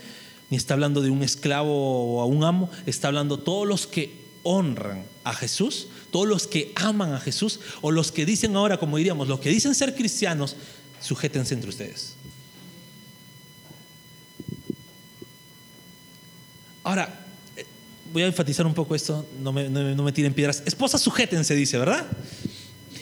ni 0.51 0.57
está 0.57 0.75
hablando 0.75 1.03
de 1.03 1.11
un 1.11 1.23
esclavo 1.23 2.21
a 2.21 2.27
un 2.27 2.45
amo, 2.45 2.71
está 2.87 3.09
hablando 3.09 3.39
todos 3.39 3.67
los 3.67 3.87
que 3.87 4.29
honran 4.43 5.05
a 5.25 5.35
Jesús, 5.35 5.89
todos 6.11 6.27
los 6.27 6.47
que 6.47 6.73
aman 6.75 7.13
a 7.13 7.21
Jesús, 7.21 7.61
o 7.83 7.91
los 7.91 8.13
que 8.13 8.25
dicen 8.25 8.57
ahora, 8.57 8.79
como 8.79 8.97
diríamos, 8.97 9.29
los 9.29 9.41
que 9.41 9.51
dicen 9.51 9.75
ser 9.75 9.95
cristianos, 9.95 10.57
sujétense 11.01 11.55
entre 11.55 11.71
ustedes. 11.71 12.15
Ahora, 16.89 17.21
eh, 17.55 17.67
voy 18.13 18.23
a 18.23 18.27
enfatizar 18.27 18.67
un 18.67 18.73
poco 18.73 18.95
esto, 18.95 19.27
no 19.43 19.53
me, 19.53 19.69
no 19.69 20.03
me 20.03 20.13
tiren 20.13 20.33
piedras. 20.33 20.63
Esposas, 20.65 21.03
sujétense, 21.03 21.55
dice, 21.55 21.77
¿verdad? 21.77 22.07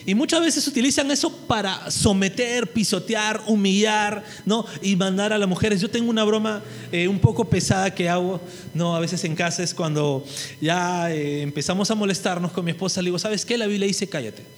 Y 0.07 0.15
muchas 0.15 0.41
veces 0.41 0.67
utilizan 0.69 1.11
eso 1.11 1.31
para 1.31 1.91
someter, 1.91 2.73
pisotear, 2.73 3.43
humillar, 3.47 4.25
¿no? 4.45 4.65
Y 4.81 4.95
mandar 4.95 5.33
a 5.33 5.39
las 5.39 5.49
mujeres. 5.49 5.81
Yo 5.81 5.91
tengo 5.91 6.11
una 6.11 6.23
broma 6.23 6.63
eh, 6.93 7.09
un 7.09 7.19
poco 7.19 7.49
pesada 7.49 7.93
que 7.93 8.09
hago, 8.09 8.41
¿no? 8.73 8.95
A 8.95 9.01
veces 9.01 9.25
en 9.25 9.35
casa 9.35 9.65
es 9.65 9.75
cuando 9.75 10.25
ya 10.61 11.13
eh, 11.13 11.43
empezamos 11.43 11.91
a 11.91 11.97
molestarnos 11.97 12.53
con 12.53 12.65
mi 12.65 12.71
esposa, 12.71 13.03
le 13.03 13.07
digo, 13.07 13.21
¿sabes 13.21 13.45
qué? 13.45 13.59
La 13.59 13.67
Biblia 13.67 13.87
dice, 13.87 14.09
cállate. 14.09 14.43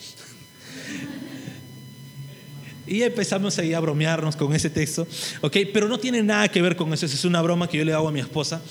Y 2.86 3.02
empezamos 3.02 3.58
ahí 3.58 3.74
a 3.74 3.80
bromearnos 3.80 4.34
con 4.34 4.54
ese 4.54 4.70
texto, 4.70 5.06
¿ok? 5.42 5.58
Pero 5.74 5.88
no 5.88 5.98
tiene 5.98 6.22
nada 6.22 6.48
que 6.48 6.62
ver 6.62 6.74
con 6.74 6.90
eso, 6.94 7.04
es 7.04 7.24
una 7.26 7.42
broma 7.42 7.68
que 7.68 7.76
yo 7.76 7.84
le 7.84 7.92
hago 7.92 8.08
a 8.08 8.12
mi 8.12 8.20
esposa. 8.20 8.62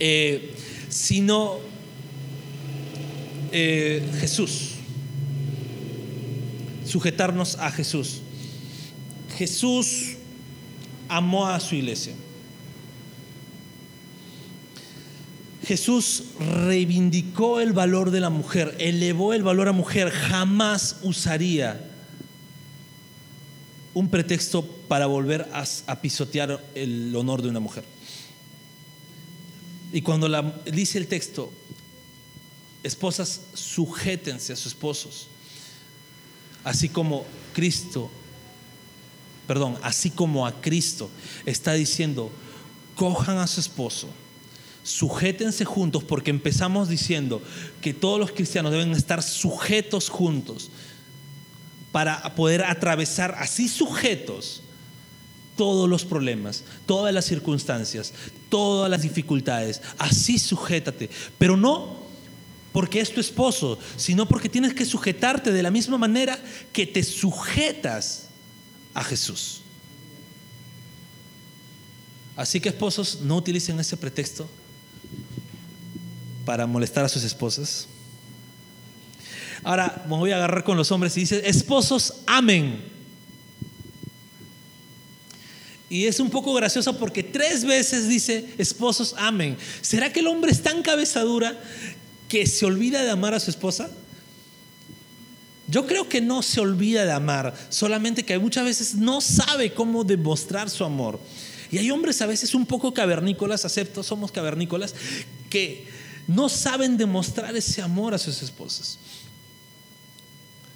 Eh, 0.00 0.54
sino 0.88 1.58
Jesús 3.50 4.78
sujetarnos 6.88 7.56
a 7.56 7.70
Jesús. 7.70 8.20
Jesús 9.36 10.16
amó 11.08 11.46
a 11.46 11.60
su 11.60 11.74
iglesia. 11.76 12.14
Jesús 15.64 16.24
reivindicó 16.40 17.60
el 17.60 17.74
valor 17.74 18.10
de 18.10 18.20
la 18.20 18.30
mujer, 18.30 18.74
elevó 18.78 19.34
el 19.34 19.42
valor 19.42 19.68
a 19.68 19.72
mujer, 19.72 20.08
jamás 20.10 20.96
usaría 21.02 21.84
un 23.92 24.08
pretexto 24.08 24.64
para 24.88 25.06
volver 25.06 25.46
a, 25.52 26.00
pisotear 26.00 26.64
el 26.74 27.14
honor 27.14 27.42
de 27.42 27.50
una 27.50 27.60
mujer. 27.60 27.84
Y 29.92 30.02
cuando 30.02 30.28
la, 30.28 30.42
dice 30.66 30.98
el 30.98 31.06
texto, 31.06 31.52
esposas, 32.82 33.40
sujétense 33.54 34.52
a 34.52 34.56
sus 34.56 34.66
esposos. 34.66 35.28
Así 36.64 36.88
como 36.88 37.24
Cristo, 37.54 38.10
perdón, 39.46 39.78
así 39.82 40.10
como 40.10 40.46
a 40.46 40.60
Cristo 40.60 41.08
está 41.46 41.72
diciendo, 41.72 42.30
cojan 42.94 43.38
a 43.38 43.46
su 43.46 43.60
esposo, 43.60 44.08
sujétense 44.82 45.64
juntos, 45.64 46.04
porque 46.04 46.30
empezamos 46.30 46.88
diciendo 46.88 47.42
que 47.80 47.94
todos 47.94 48.18
los 48.20 48.32
cristianos 48.32 48.72
deben 48.72 48.92
estar 48.92 49.22
sujetos 49.22 50.08
juntos 50.08 50.70
para 51.92 52.34
poder 52.34 52.64
atravesar 52.64 53.34
así 53.38 53.68
sujetos 53.68 54.62
todos 55.58 55.88
los 55.88 56.04
problemas, 56.04 56.62
todas 56.86 57.12
las 57.12 57.26
circunstancias, 57.26 58.14
todas 58.48 58.88
las 58.88 59.02
dificultades. 59.02 59.82
Así 59.98 60.38
sujétate, 60.38 61.10
pero 61.36 61.56
no 61.56 61.98
porque 62.72 63.00
es 63.00 63.12
tu 63.12 63.20
esposo, 63.20 63.78
sino 63.96 64.28
porque 64.28 64.48
tienes 64.48 64.72
que 64.72 64.86
sujetarte 64.86 65.50
de 65.52 65.62
la 65.62 65.72
misma 65.72 65.98
manera 65.98 66.38
que 66.72 66.86
te 66.86 67.02
sujetas 67.02 68.28
a 68.94 69.02
Jesús. 69.02 69.62
Así 72.36 72.60
que 72.60 72.68
esposos, 72.68 73.20
no 73.22 73.36
utilicen 73.36 73.80
ese 73.80 73.96
pretexto 73.96 74.48
para 76.44 76.68
molestar 76.68 77.04
a 77.04 77.08
sus 77.08 77.24
esposas. 77.24 77.88
Ahora 79.64 80.04
me 80.08 80.16
voy 80.16 80.30
a 80.30 80.36
agarrar 80.36 80.62
con 80.62 80.76
los 80.76 80.92
hombres 80.92 81.16
y 81.16 81.20
dice, 81.20 81.42
esposos, 81.48 82.14
amen. 82.28 82.97
Y 85.90 86.06
es 86.06 86.20
un 86.20 86.30
poco 86.30 86.52
gracioso 86.52 86.98
porque 86.98 87.22
tres 87.22 87.64
veces 87.64 88.08
dice, 88.08 88.44
esposos, 88.58 89.14
amen. 89.16 89.56
¿Será 89.80 90.12
que 90.12 90.20
el 90.20 90.26
hombre 90.26 90.52
es 90.52 90.62
tan 90.62 90.82
cabezadura 90.82 91.58
que 92.28 92.46
se 92.46 92.66
olvida 92.66 93.02
de 93.02 93.10
amar 93.10 93.34
a 93.34 93.40
su 93.40 93.50
esposa? 93.50 93.90
Yo 95.66 95.86
creo 95.86 96.08
que 96.08 96.20
no 96.20 96.42
se 96.42 96.60
olvida 96.60 97.04
de 97.04 97.12
amar, 97.12 97.54
solamente 97.68 98.24
que 98.24 98.38
muchas 98.38 98.64
veces 98.64 98.94
no 98.94 99.20
sabe 99.20 99.72
cómo 99.74 100.02
demostrar 100.04 100.70
su 100.70 100.84
amor. 100.84 101.20
Y 101.70 101.78
hay 101.78 101.90
hombres 101.90 102.22
a 102.22 102.26
veces 102.26 102.54
un 102.54 102.64
poco 102.64 102.94
cavernícolas, 102.94 103.66
acepto, 103.66 104.02
somos 104.02 104.32
cavernícolas, 104.32 104.94
que 105.50 105.86
no 106.26 106.48
saben 106.48 106.96
demostrar 106.96 107.54
ese 107.54 107.82
amor 107.82 108.14
a 108.14 108.18
sus 108.18 108.42
esposas. 108.42 108.98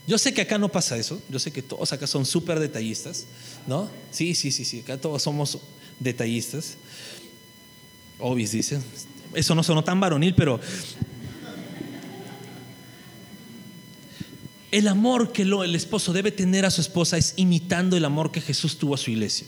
Yo 0.06 0.18
sé 0.18 0.34
que 0.34 0.42
acá 0.42 0.58
no 0.58 0.68
pasa 0.68 0.96
eso, 0.96 1.22
yo 1.28 1.38
sé 1.38 1.52
que 1.52 1.62
todos 1.62 1.92
acá 1.92 2.06
son 2.06 2.26
súper 2.26 2.58
detallistas, 2.58 3.26
¿no? 3.66 3.88
Sí, 4.10 4.34
sí, 4.34 4.50
sí, 4.50 4.64
sí, 4.64 4.80
acá 4.80 4.98
todos 4.98 5.22
somos 5.22 5.58
detallistas. 6.00 6.76
Obis 8.18 8.52
dice, 8.52 8.80
eso 9.34 9.54
no 9.54 9.62
sonó 9.62 9.84
tan 9.84 10.00
varonil, 10.00 10.34
pero 10.34 10.60
El 14.72 14.88
amor 14.88 15.32
que 15.32 15.42
el 15.42 15.74
esposo 15.74 16.14
debe 16.14 16.32
tener 16.32 16.64
a 16.64 16.70
su 16.70 16.80
esposa 16.80 17.18
es 17.18 17.34
imitando 17.36 17.94
el 17.94 18.06
amor 18.06 18.32
que 18.32 18.40
Jesús 18.40 18.78
tuvo 18.78 18.94
a 18.94 18.98
su 18.98 19.10
iglesia. 19.10 19.46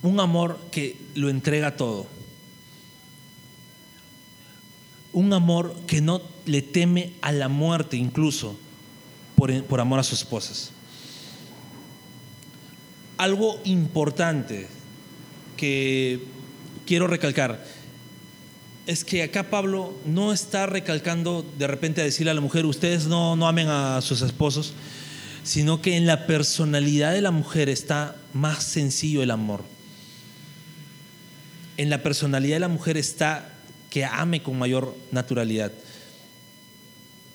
Un 0.00 0.20
amor 0.20 0.60
que 0.70 0.96
lo 1.16 1.28
entrega 1.28 1.76
todo. 1.76 2.06
Un 5.12 5.32
amor 5.32 5.74
que 5.88 6.00
no 6.00 6.22
le 6.46 6.62
teme 6.62 7.14
a 7.20 7.32
la 7.32 7.48
muerte 7.48 7.96
incluso 7.96 8.56
por, 9.38 9.80
amor 9.80 10.00
a 10.00 10.02
sus 10.02 10.18
esposas. 10.20 10.70
Algo 13.16 13.60
importante 13.64 14.66
que 15.56 16.24
quiero 16.86 17.06
recalcar 17.06 17.64
es 18.86 19.04
que 19.04 19.22
acá 19.22 19.48
Pablo 19.50 19.94
no 20.04 20.32
está 20.32 20.66
recalcando 20.66 21.44
de 21.56 21.66
repente 21.68 22.00
a 22.00 22.04
decirle 22.04 22.32
a 22.32 22.34
la 22.34 22.40
mujer, 22.40 22.66
ustedes 22.66 23.06
no, 23.06 23.36
no 23.36 23.46
amen 23.46 23.68
a 23.68 24.00
sus 24.00 24.22
esposos, 24.22 24.72
sino 25.44 25.80
que 25.82 25.96
en 25.96 26.06
la 26.06 26.26
personalidad 26.26 27.12
de 27.12 27.22
la 27.22 27.30
mujer 27.30 27.68
está 27.68 28.16
más 28.32 28.64
sencillo 28.64 29.22
el 29.22 29.30
amor. 29.30 29.62
En 31.76 31.90
la 31.90 32.02
personalidad 32.02 32.56
de 32.56 32.60
la 32.60 32.68
mujer 32.68 32.96
está 32.96 33.52
que 33.88 34.04
ame 34.04 34.42
con 34.42 34.58
mayor 34.58 34.96
naturalidad. 35.12 35.70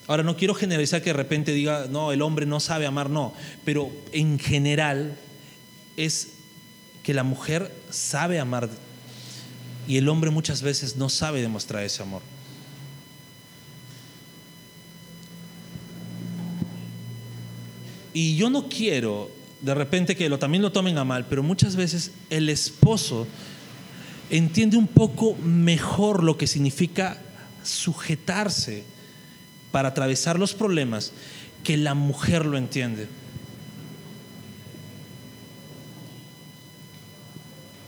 Ahora, 0.08 0.24
no 0.24 0.36
quiero 0.36 0.54
generalizar 0.54 1.02
que 1.02 1.12
de 1.12 1.18
repente 1.18 1.54
diga, 1.54 1.88
no, 1.89 2.12
el 2.12 2.22
hombre 2.22 2.46
no 2.46 2.60
sabe 2.60 2.86
amar, 2.86 3.10
no, 3.10 3.34
pero 3.63 3.89
en 4.12 4.38
general 4.38 5.18
es 5.96 6.34
que 7.04 7.13
la 7.13 7.24
mujer 7.24 7.72
sabe 7.89 8.39
amar 8.39 8.70
y 9.88 9.98
el 9.98 10.10
hombre 10.10 10.30
muchas 10.30 10.62
veces 10.62 10.98
no 10.98 11.10
sabe 11.10 11.42
demostrar 11.42 11.84
ese 11.84 12.02
amor. 12.02 12.22
Y 18.13 18.36
yo 18.36 18.50
no 18.50 18.70
quiero 18.70 19.32
de 19.62 19.74
repente 19.74 20.16
que 20.16 20.30
lo, 20.30 20.38
también 20.38 20.62
lo 20.62 20.72
tomen 20.72 20.98
a 20.98 21.06
mal, 21.06 21.26
pero 21.26 21.42
muchas 21.42 21.76
veces 21.78 22.12
el 22.30 22.50
esposo 22.50 23.26
entiende 24.30 24.78
un 24.78 24.88
poco 24.88 25.36
mejor 25.36 26.24
lo 26.24 26.38
que 26.38 26.48
significa 26.48 27.22
sujetarse 27.63 28.84
para 29.74 29.90
atravesar 29.90 30.38
los 30.38 30.54
problemas 30.54 31.14
que 31.64 31.78
la 31.78 31.96
mujer 31.96 32.46
lo 32.46 32.60
entiende. 32.60 33.08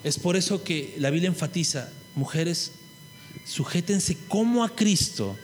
Es 0.03 0.17
por 0.17 0.35
eso 0.35 0.63
que 0.63 0.95
la 0.97 1.11
Biblia 1.11 1.27
enfatiza, 1.27 1.91
mujeres, 2.15 2.71
sujétense 3.45 4.17
como 4.27 4.63
a 4.63 4.75
Cristo 4.75 5.37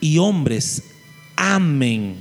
y 0.00 0.18
hombres, 0.18 0.84
amen. 1.34 2.18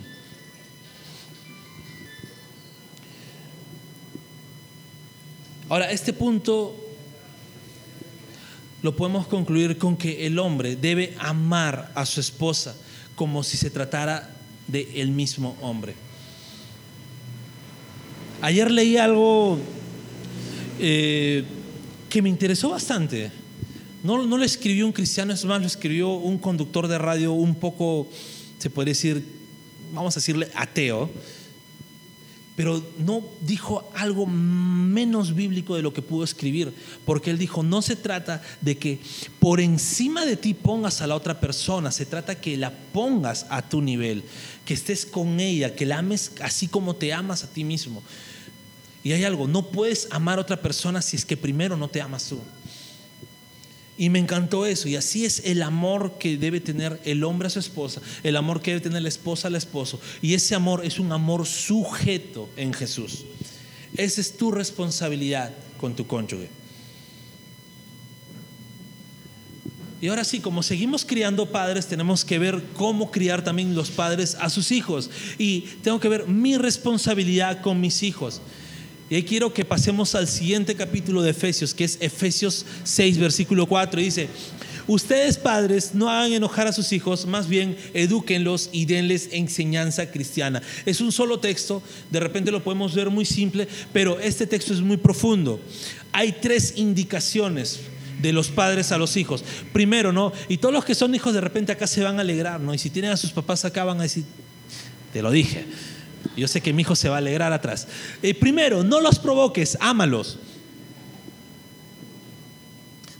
Ahora, 5.69 5.91
este 5.91 6.11
punto 6.11 6.88
lo 8.81 8.95
podemos 8.95 9.27
concluir 9.27 9.77
con 9.77 9.97
que 9.97 10.25
el 10.25 10.39
hombre 10.39 10.75
debe 10.75 11.15
amar 11.19 11.91
a 11.95 12.05
su 12.05 12.19
esposa 12.19 12.75
como 13.15 13.43
si 13.43 13.57
se 13.57 13.69
tratara 13.69 14.33
de 14.67 15.01
el 15.01 15.11
mismo 15.11 15.57
hombre. 15.61 15.95
Ayer 18.41 18.71
leí 18.71 18.95
algo 18.95 19.57
eh, 20.79 21.43
que 22.09 22.21
me 22.21 22.29
interesó 22.29 22.69
bastante. 22.69 23.31
No, 24.01 24.25
no 24.25 24.37
lo 24.37 24.45
escribió 24.45 24.85
un 24.85 24.93
cristiano, 24.93 25.33
es 25.33 25.43
más, 25.43 25.59
lo 25.59 25.67
escribió 25.67 26.13
un 26.13 26.37
conductor 26.37 26.87
de 26.87 26.97
radio 26.97 27.33
un 27.33 27.55
poco, 27.55 28.07
se 28.57 28.69
puede 28.69 28.91
decir, 28.91 29.25
vamos 29.93 30.15
a 30.15 30.21
decirle 30.21 30.49
ateo, 30.55 31.09
pero 32.59 32.83
no 32.97 33.23
dijo 33.39 33.89
algo 33.95 34.25
menos 34.25 35.33
bíblico 35.33 35.77
de 35.77 35.81
lo 35.81 35.93
que 35.93 36.01
pudo 36.01 36.25
escribir, 36.25 36.73
porque 37.05 37.31
él 37.31 37.37
dijo, 37.37 37.63
no 37.63 37.81
se 37.81 37.95
trata 37.95 38.41
de 38.59 38.77
que 38.77 38.99
por 39.39 39.61
encima 39.61 40.25
de 40.25 40.35
ti 40.35 40.53
pongas 40.53 41.01
a 41.01 41.07
la 41.07 41.15
otra 41.15 41.39
persona, 41.39 41.89
se 41.89 42.05
trata 42.05 42.41
que 42.41 42.57
la 42.57 42.73
pongas 42.91 43.45
a 43.49 43.61
tu 43.61 43.81
nivel, 43.81 44.25
que 44.65 44.73
estés 44.73 45.05
con 45.05 45.39
ella, 45.39 45.73
que 45.73 45.85
la 45.85 45.99
ames 45.99 46.33
así 46.41 46.67
como 46.67 46.97
te 46.97 47.13
amas 47.13 47.45
a 47.45 47.49
ti 47.49 47.63
mismo. 47.63 48.03
Y 49.05 49.13
hay 49.13 49.23
algo, 49.23 49.47
no 49.47 49.67
puedes 49.67 50.09
amar 50.11 50.37
a 50.37 50.41
otra 50.41 50.61
persona 50.61 51.01
si 51.01 51.15
es 51.15 51.23
que 51.23 51.37
primero 51.37 51.77
no 51.77 51.87
te 51.87 52.01
amas 52.01 52.27
tú. 52.27 52.41
Y 53.99 54.09
me 54.09 54.19
encantó 54.19 54.65
eso. 54.65 54.87
Y 54.87 54.95
así 54.95 55.25
es 55.25 55.41
el 55.43 55.61
amor 55.61 56.17
que 56.17 56.37
debe 56.37 56.61
tener 56.61 57.01
el 57.03 57.21
hombre 57.25 57.47
a 57.47 57.49
su 57.49 57.59
esposa, 57.59 58.01
el 58.23 58.37
amor 58.37 58.61
que 58.61 58.71
debe 58.71 58.81
tener 58.81 59.01
la 59.01 59.09
esposa 59.09 59.49
al 59.49 59.55
esposo. 59.55 59.99
Y 60.21 60.35
ese 60.35 60.55
amor 60.55 60.85
es 60.85 60.99
un 60.99 61.11
amor 61.11 61.45
sujeto 61.45 62.49
en 62.55 62.71
Jesús. 62.71 63.25
Esa 63.97 64.21
es 64.21 64.37
tu 64.37 64.51
responsabilidad 64.51 65.51
con 65.77 65.97
tu 65.97 66.07
cónyuge. 66.07 66.47
Y 69.99 70.07
ahora 70.07 70.23
sí, 70.23 70.39
como 70.39 70.63
seguimos 70.63 71.03
criando 71.03 71.47
padres, 71.47 71.87
tenemos 71.87 72.23
que 72.23 72.39
ver 72.39 72.63
cómo 72.75 73.11
criar 73.11 73.43
también 73.43 73.75
los 73.75 73.89
padres 73.89 74.37
a 74.39 74.49
sus 74.49 74.71
hijos. 74.71 75.09
Y 75.37 75.65
tengo 75.83 75.99
que 75.99 76.07
ver 76.07 76.25
mi 76.25 76.55
responsabilidad 76.55 77.61
con 77.61 77.81
mis 77.81 78.01
hijos. 78.03 78.41
Y 79.09 79.15
ahí 79.15 79.23
quiero 79.23 79.51
que 79.51 79.65
pasemos 79.65 80.13
al 80.13 80.27
siguiente 80.27 80.75
capítulo 80.75 81.23
de 81.23 81.31
Efesios, 81.31 81.73
que 81.73 81.83
es 81.83 81.97
Efesios 81.99 82.65
6, 82.83 83.17
versículo 83.17 83.65
4. 83.65 83.99
Y 83.99 84.03
dice, 84.03 84.29
ustedes 84.85 85.37
padres 85.37 85.95
no 85.95 86.11
hagan 86.11 86.31
enojar 86.31 86.67
a 86.67 86.73
sus 86.73 86.91
hijos, 86.91 87.25
más 87.25 87.47
bien 87.47 87.75
edúquenlos 87.95 88.69
y 88.71 88.85
denles 88.85 89.29
enseñanza 89.31 90.11
cristiana. 90.11 90.61
Es 90.85 91.01
un 91.01 91.11
solo 91.11 91.39
texto, 91.39 91.81
de 92.11 92.19
repente 92.19 92.51
lo 92.51 92.63
podemos 92.63 92.93
ver 92.93 93.09
muy 93.09 93.25
simple, 93.25 93.67
pero 93.91 94.19
este 94.19 94.45
texto 94.45 94.73
es 94.73 94.81
muy 94.81 94.97
profundo. 94.97 95.59
Hay 96.11 96.33
tres 96.33 96.73
indicaciones 96.75 97.79
de 98.21 98.31
los 98.31 98.49
padres 98.49 98.91
a 98.91 98.99
los 98.99 99.17
hijos. 99.17 99.43
Primero, 99.73 100.13
¿no? 100.13 100.33
Y 100.49 100.57
todos 100.57 100.73
los 100.73 100.85
que 100.85 100.93
son 100.93 101.15
hijos 101.15 101.33
de 101.33 101.41
repente 101.41 101.71
acá 101.71 101.87
se 101.87 102.03
van 102.03 102.19
a 102.19 102.21
alegrar, 102.21 102.59
¿no? 102.59 102.75
Y 102.75 102.77
si 102.77 102.91
tienen 102.91 103.09
a 103.09 103.17
sus 103.17 103.31
papás 103.31 103.65
acá 103.65 103.85
van 103.85 103.99
a 103.99 104.03
decir, 104.03 104.23
te 105.11 105.23
lo 105.23 105.31
dije. 105.31 105.65
Yo 106.35 106.47
sé 106.47 106.61
que 106.61 106.73
mi 106.73 106.81
hijo 106.81 106.95
se 106.95 107.09
va 107.09 107.15
a 107.15 107.17
alegrar 107.19 107.53
atrás. 107.53 107.87
Eh, 108.21 108.33
primero, 108.33 108.83
no 108.83 109.01
los 109.01 109.19
provoques, 109.19 109.77
ámalos. 109.81 110.39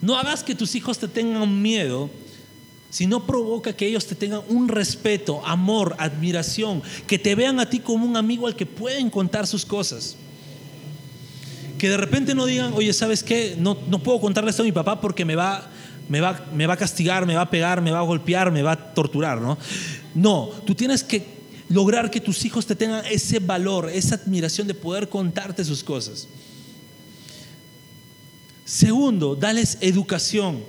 No 0.02 0.18
hagas 0.18 0.44
que 0.44 0.56
tus 0.56 0.76
hijos 0.76 0.98
te 0.98 1.08
tengan 1.08 1.62
miedo, 1.62 2.10
sino 2.90 3.26
provoca 3.26 3.74
que 3.74 3.86
ellos 3.86 4.06
te 4.08 4.16
tengan 4.16 4.42
un 4.48 4.68
respeto, 4.68 5.46
amor, 5.46 5.96
admiración, 6.00 6.82
que 7.06 7.20
te 7.20 7.36
vean 7.36 7.60
a 7.60 7.70
ti 7.70 7.80
como 7.80 8.06
un 8.06 8.16
amigo 8.16 8.48
al 8.48 8.56
que 8.56 8.66
pueden 8.66 9.10
contar 9.10 9.46
sus 9.46 9.66
cosas. 9.66 10.16
Que 11.78 11.90
de 11.90 11.98
repente 11.98 12.34
no 12.34 12.46
digan, 12.46 12.74
oye, 12.74 12.92
¿sabes 12.94 13.24
qué? 13.24 13.56
No, 13.58 13.78
no 13.88 14.00
puedo 14.00 14.20
contarle 14.20 14.50
esto 14.50 14.64
a 14.64 14.66
mi 14.66 14.72
papá 14.72 15.00
porque 15.00 15.26
me 15.26 15.36
va, 15.36 15.70
me, 16.08 16.22
va, 16.22 16.46
me 16.54 16.66
va 16.66 16.74
a 16.74 16.78
castigar, 16.78 17.26
me 17.26 17.36
va 17.36 17.42
a 17.42 17.50
pegar, 17.50 17.82
me 17.82 17.92
va 17.92 18.00
a 18.00 18.04
golpear, 18.04 18.52
me 18.52 18.62
va 18.62 18.72
a 18.72 18.94
torturar, 18.94 19.40
¿no? 19.40 19.58
No, 20.16 20.50
tú 20.66 20.76
tienes 20.76 21.04
que 21.04 21.39
lograr 21.70 22.12
que 22.12 22.20
tus 22.20 22.44
hijos 22.46 22.66
te 22.66 22.76
tengan 22.76 23.06
ese 23.06 23.40
valor, 23.40 23.90
esa 23.90 24.16
admiración 24.16 24.68
de 24.68 24.74
poder 24.74 25.08
contarte 25.08 25.64
sus 25.64 25.84
cosas. 25.84 26.28
Segundo, 28.66 29.36
dales 29.36 29.78
educación. 29.82 30.64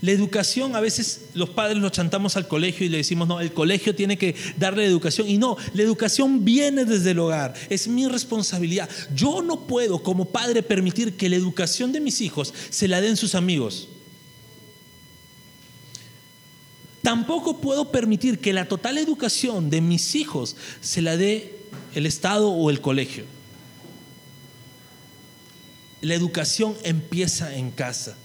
La 0.00 0.12
educación 0.12 0.76
a 0.76 0.80
veces 0.80 1.28
los 1.32 1.48
padres 1.48 1.78
lo 1.78 1.88
chantamos 1.88 2.36
al 2.36 2.46
colegio 2.46 2.84
y 2.84 2.90
le 2.90 2.98
decimos, 2.98 3.26
no, 3.26 3.40
el 3.40 3.54
colegio 3.54 3.94
tiene 3.94 4.18
que 4.18 4.34
darle 4.58 4.84
educación. 4.84 5.28
Y 5.28 5.38
no, 5.38 5.56
la 5.72 5.82
educación 5.82 6.44
viene 6.44 6.84
desde 6.84 7.12
el 7.12 7.18
hogar, 7.18 7.54
es 7.70 7.88
mi 7.88 8.06
responsabilidad. 8.06 8.88
Yo 9.14 9.40
no 9.40 9.66
puedo 9.66 10.02
como 10.02 10.26
padre 10.26 10.62
permitir 10.62 11.16
que 11.16 11.30
la 11.30 11.36
educación 11.36 11.90
de 11.90 12.00
mis 12.00 12.20
hijos 12.20 12.52
se 12.68 12.86
la 12.86 13.00
den 13.00 13.16
sus 13.16 13.34
amigos. 13.34 13.88
Tampoco 17.14 17.60
puedo 17.60 17.92
permitir 17.92 18.40
que 18.40 18.52
la 18.52 18.66
total 18.66 18.98
educación 18.98 19.70
de 19.70 19.80
mis 19.80 20.16
hijos 20.16 20.56
se 20.80 21.00
la 21.00 21.16
dé 21.16 21.60
el 21.94 22.06
Estado 22.06 22.50
o 22.50 22.70
el 22.70 22.80
colegio. 22.80 23.24
La 26.00 26.14
educación 26.14 26.74
empieza 26.82 27.54
en 27.54 27.70
casa. 27.70 28.16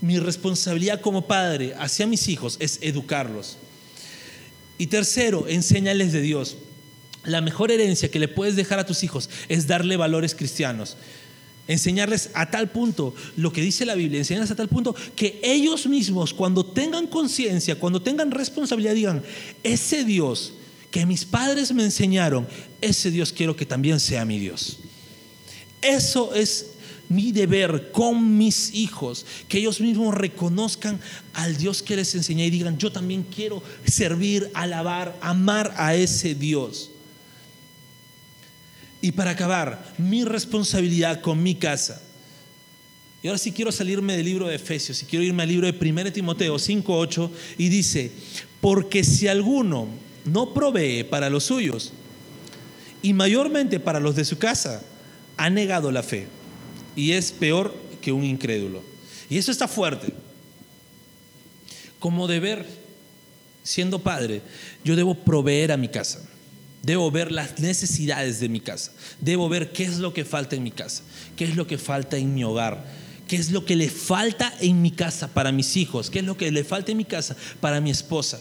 Mi 0.00 0.18
responsabilidad 0.18 1.02
como 1.02 1.26
padre 1.26 1.74
hacia 1.78 2.06
mis 2.06 2.26
hijos 2.28 2.56
es 2.58 2.78
educarlos. 2.80 3.58
Y 4.78 4.86
tercero, 4.86 5.46
enséñales 5.46 6.14
de 6.14 6.22
Dios. 6.22 6.56
La 7.24 7.42
mejor 7.42 7.70
herencia 7.70 8.10
que 8.10 8.18
le 8.18 8.28
puedes 8.28 8.56
dejar 8.56 8.78
a 8.78 8.86
tus 8.86 9.04
hijos 9.04 9.28
es 9.50 9.66
darle 9.66 9.98
valores 9.98 10.34
cristianos. 10.34 10.96
Enseñarles 11.68 12.30
a 12.34 12.50
tal 12.50 12.70
punto 12.70 13.14
lo 13.36 13.52
que 13.52 13.62
dice 13.62 13.86
la 13.86 13.94
Biblia, 13.94 14.18
enseñarles 14.18 14.50
a 14.50 14.56
tal 14.56 14.68
punto 14.68 14.94
que 15.14 15.40
ellos 15.42 15.86
mismos 15.86 16.34
cuando 16.34 16.66
tengan 16.66 17.06
conciencia, 17.06 17.78
cuando 17.78 18.02
tengan 18.02 18.30
responsabilidad, 18.32 18.94
digan, 18.94 19.22
ese 19.62 20.04
Dios 20.04 20.54
que 20.90 21.06
mis 21.06 21.24
padres 21.24 21.72
me 21.72 21.84
enseñaron, 21.84 22.46
ese 22.80 23.10
Dios 23.10 23.32
quiero 23.32 23.56
que 23.56 23.64
también 23.64 24.00
sea 24.00 24.24
mi 24.24 24.38
Dios. 24.38 24.78
Eso 25.80 26.34
es 26.34 26.72
mi 27.08 27.32
deber 27.32 27.90
con 27.92 28.38
mis 28.38 28.74
hijos, 28.74 29.26
que 29.48 29.58
ellos 29.58 29.80
mismos 29.80 30.14
reconozcan 30.14 31.00
al 31.34 31.56
Dios 31.56 31.82
que 31.82 31.96
les 31.96 32.14
enseñé 32.14 32.46
y 32.46 32.50
digan, 32.50 32.78
yo 32.78 32.90
también 32.90 33.24
quiero 33.24 33.62
servir, 33.84 34.50
alabar, 34.54 35.18
amar 35.20 35.74
a 35.76 35.94
ese 35.94 36.34
Dios. 36.34 36.91
Y 39.02 39.12
para 39.12 39.32
acabar, 39.32 39.92
mi 39.98 40.24
responsabilidad 40.24 41.20
con 41.20 41.42
mi 41.42 41.56
casa. 41.56 42.00
Y 43.22 43.26
ahora 43.28 43.38
sí 43.38 43.52
quiero 43.52 43.70
salirme 43.70 44.16
del 44.16 44.24
libro 44.24 44.46
de 44.46 44.54
Efesios 44.54 45.02
y 45.02 45.06
quiero 45.06 45.24
irme 45.24 45.42
al 45.42 45.48
libro 45.48 45.70
de 45.70 45.76
1 45.78 46.12
Timoteo 46.12 46.56
5:8 46.56 47.30
y 47.58 47.68
dice, 47.68 48.12
porque 48.60 49.04
si 49.04 49.28
alguno 49.28 49.88
no 50.24 50.54
provee 50.54 51.04
para 51.04 51.28
los 51.30 51.44
suyos 51.44 51.92
y 53.02 53.12
mayormente 53.12 53.80
para 53.80 54.00
los 54.00 54.16
de 54.16 54.24
su 54.24 54.38
casa, 54.38 54.82
ha 55.36 55.50
negado 55.50 55.90
la 55.90 56.02
fe 56.02 56.28
y 56.94 57.12
es 57.12 57.32
peor 57.32 57.74
que 58.00 58.12
un 58.12 58.24
incrédulo. 58.24 58.82
Y 59.28 59.38
eso 59.38 59.50
está 59.50 59.66
fuerte. 59.66 60.12
Como 61.98 62.28
deber, 62.28 62.66
siendo 63.62 64.00
padre, 64.00 64.42
yo 64.84 64.94
debo 64.94 65.14
proveer 65.14 65.72
a 65.72 65.76
mi 65.76 65.88
casa. 65.88 66.28
Debo 66.82 67.10
ver 67.10 67.30
las 67.30 67.60
necesidades 67.60 68.40
de 68.40 68.48
mi 68.48 68.60
casa. 68.60 68.92
Debo 69.20 69.48
ver 69.48 69.72
qué 69.72 69.84
es 69.84 69.98
lo 69.98 70.12
que 70.12 70.24
falta 70.24 70.56
en 70.56 70.64
mi 70.64 70.72
casa, 70.72 71.04
qué 71.36 71.44
es 71.44 71.54
lo 71.54 71.66
que 71.66 71.78
falta 71.78 72.16
en 72.16 72.34
mi 72.34 72.42
hogar, 72.42 72.84
qué 73.28 73.36
es 73.36 73.50
lo 73.50 73.64
que 73.64 73.76
le 73.76 73.88
falta 73.88 74.52
en 74.60 74.82
mi 74.82 74.90
casa 74.90 75.28
para 75.28 75.52
mis 75.52 75.76
hijos, 75.76 76.10
qué 76.10 76.18
es 76.18 76.24
lo 76.24 76.36
que 76.36 76.50
le 76.50 76.64
falta 76.64 76.90
en 76.90 76.98
mi 76.98 77.04
casa 77.04 77.36
para 77.60 77.80
mi 77.80 77.90
esposa. 77.90 78.40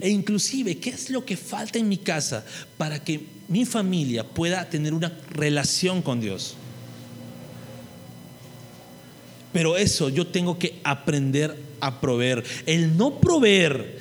E 0.00 0.08
inclusive, 0.08 0.78
¿qué 0.78 0.90
es 0.90 1.10
lo 1.10 1.24
que 1.24 1.36
falta 1.36 1.78
en 1.78 1.88
mi 1.88 1.98
casa 1.98 2.44
para 2.78 3.02
que 3.02 3.20
mi 3.48 3.66
familia 3.66 4.24
pueda 4.24 4.68
tener 4.70 4.94
una 4.94 5.12
relación 5.30 6.00
con 6.00 6.20
Dios? 6.20 6.54
Pero 9.52 9.76
eso 9.76 10.08
yo 10.08 10.26
tengo 10.26 10.58
que 10.58 10.80
aprender 10.84 11.56
a 11.80 12.00
proveer. 12.00 12.44
El 12.64 12.96
no 12.96 13.20
proveer 13.20 13.98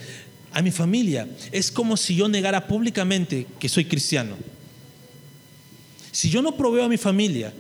a 0.58 0.62
mi 0.64 0.72
familia, 0.72 1.28
es 1.52 1.70
como 1.70 1.96
si 1.96 2.16
yo 2.16 2.28
negara 2.28 2.66
públicamente 2.66 3.46
que 3.60 3.70
soy 3.70 3.86
cristiano. 3.86 4.36
Si 6.12 6.32
yo 6.32 6.42
no 6.42 6.58
proveo 6.58 6.86
a 6.86 6.90
mi 6.90 6.98
familia, 6.98 7.54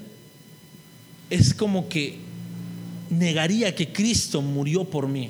es 1.29 1.53
como 1.53 1.87
que 1.87 2.17
negaría 3.11 3.75
que 3.75 3.93
Cristo 3.93 4.41
murió 4.41 4.83
por 4.83 5.07
mí. 5.07 5.29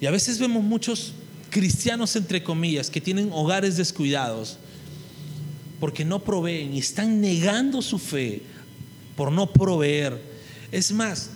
Y 0.00 0.06
a 0.06 0.10
veces 0.10 0.40
vemos 0.40 0.64
muchos 0.64 1.12
cristianos, 1.48 2.16
entre 2.16 2.42
comillas, 2.42 2.90
que 2.90 3.00
tienen 3.00 3.30
hogares 3.32 3.76
descuidados 3.76 4.58
porque 5.78 6.04
no 6.04 6.24
proveen 6.24 6.74
y 6.74 6.80
están 6.80 7.20
negando 7.20 7.80
su 7.80 8.00
fe 8.00 8.42
por 9.14 9.30
no 9.30 9.52
proveer. 9.52 10.20
Es 10.72 10.90
más, 10.90 11.30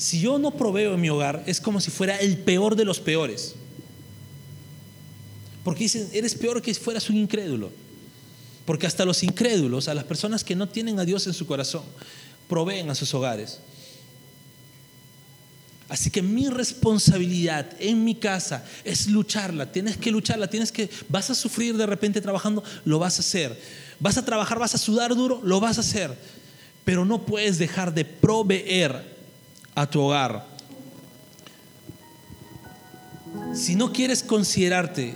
si 0.00 0.18
yo 0.18 0.38
no 0.38 0.52
proveo 0.52 0.94
en 0.94 1.00
mi 1.00 1.10
hogar, 1.10 1.44
es 1.46 1.60
como 1.60 1.78
si 1.78 1.90
fuera 1.90 2.16
el 2.16 2.38
peor 2.38 2.74
de 2.74 2.86
los 2.86 2.98
peores. 3.00 3.54
Porque 5.62 5.84
dicen, 5.84 6.08
eres 6.14 6.34
peor 6.34 6.62
que 6.62 6.72
si 6.72 6.80
fueras 6.80 7.10
un 7.10 7.18
incrédulo. 7.18 7.70
Porque 8.64 8.86
hasta 8.86 9.04
los 9.04 9.22
incrédulos, 9.22 9.88
a 9.88 9.94
las 9.94 10.04
personas 10.04 10.42
que 10.42 10.56
no 10.56 10.70
tienen 10.70 10.98
a 10.98 11.04
Dios 11.04 11.26
en 11.26 11.34
su 11.34 11.46
corazón, 11.46 11.82
proveen 12.48 12.88
a 12.88 12.94
sus 12.94 13.12
hogares. 13.12 13.60
Así 15.90 16.08
que 16.08 16.22
mi 16.22 16.48
responsabilidad 16.48 17.70
en 17.78 18.02
mi 18.02 18.14
casa 18.14 18.64
es 18.84 19.06
lucharla. 19.06 19.70
Tienes 19.70 19.98
que 19.98 20.10
lucharla, 20.10 20.48
tienes 20.48 20.72
que, 20.72 20.88
vas 21.10 21.28
a 21.28 21.34
sufrir 21.34 21.76
de 21.76 21.84
repente 21.84 22.22
trabajando, 22.22 22.64
lo 22.86 22.98
vas 22.98 23.18
a 23.18 23.20
hacer. 23.20 23.60
Vas 23.98 24.16
a 24.16 24.24
trabajar, 24.24 24.58
vas 24.58 24.74
a 24.74 24.78
sudar 24.78 25.14
duro, 25.14 25.42
lo 25.44 25.60
vas 25.60 25.76
a 25.76 25.82
hacer. 25.82 26.16
Pero 26.86 27.04
no 27.04 27.26
puedes 27.26 27.58
dejar 27.58 27.92
de 27.92 28.06
proveer 28.06 29.19
a 29.74 29.86
tu 29.86 30.00
hogar. 30.00 30.46
Si 33.54 33.74
no 33.74 33.92
quieres 33.92 34.22
considerarte 34.22 35.14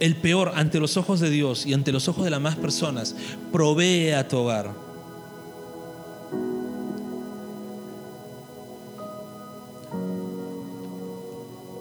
el 0.00 0.16
peor 0.16 0.52
ante 0.54 0.78
los 0.80 0.96
ojos 0.96 1.20
de 1.20 1.30
Dios 1.30 1.66
y 1.66 1.74
ante 1.74 1.92
los 1.92 2.08
ojos 2.08 2.24
de 2.24 2.30
las 2.30 2.40
más 2.40 2.56
personas, 2.56 3.14
provee 3.52 4.12
a 4.12 4.26
tu 4.28 4.38
hogar. 4.38 4.74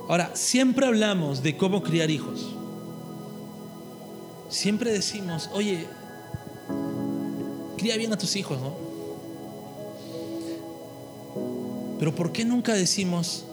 Ahora, 0.08 0.32
siempre 0.36 0.86
hablamos 0.86 1.44
de 1.44 1.58
cómo 1.58 1.84
criar 1.84 2.10
hijos. 2.10 2.56
Siempre 4.50 4.92
decimos, 4.92 5.50
oye, 5.54 5.86
cría 7.78 7.98
bien 7.98 8.14
a 8.14 8.18
tus 8.18 8.38
hijos, 8.38 8.58
¿no? 8.62 8.97
Pero 12.00 12.14
¿por 12.14 12.32
qué 12.32 12.46
nunca 12.46 12.74
decimos, 12.74 13.46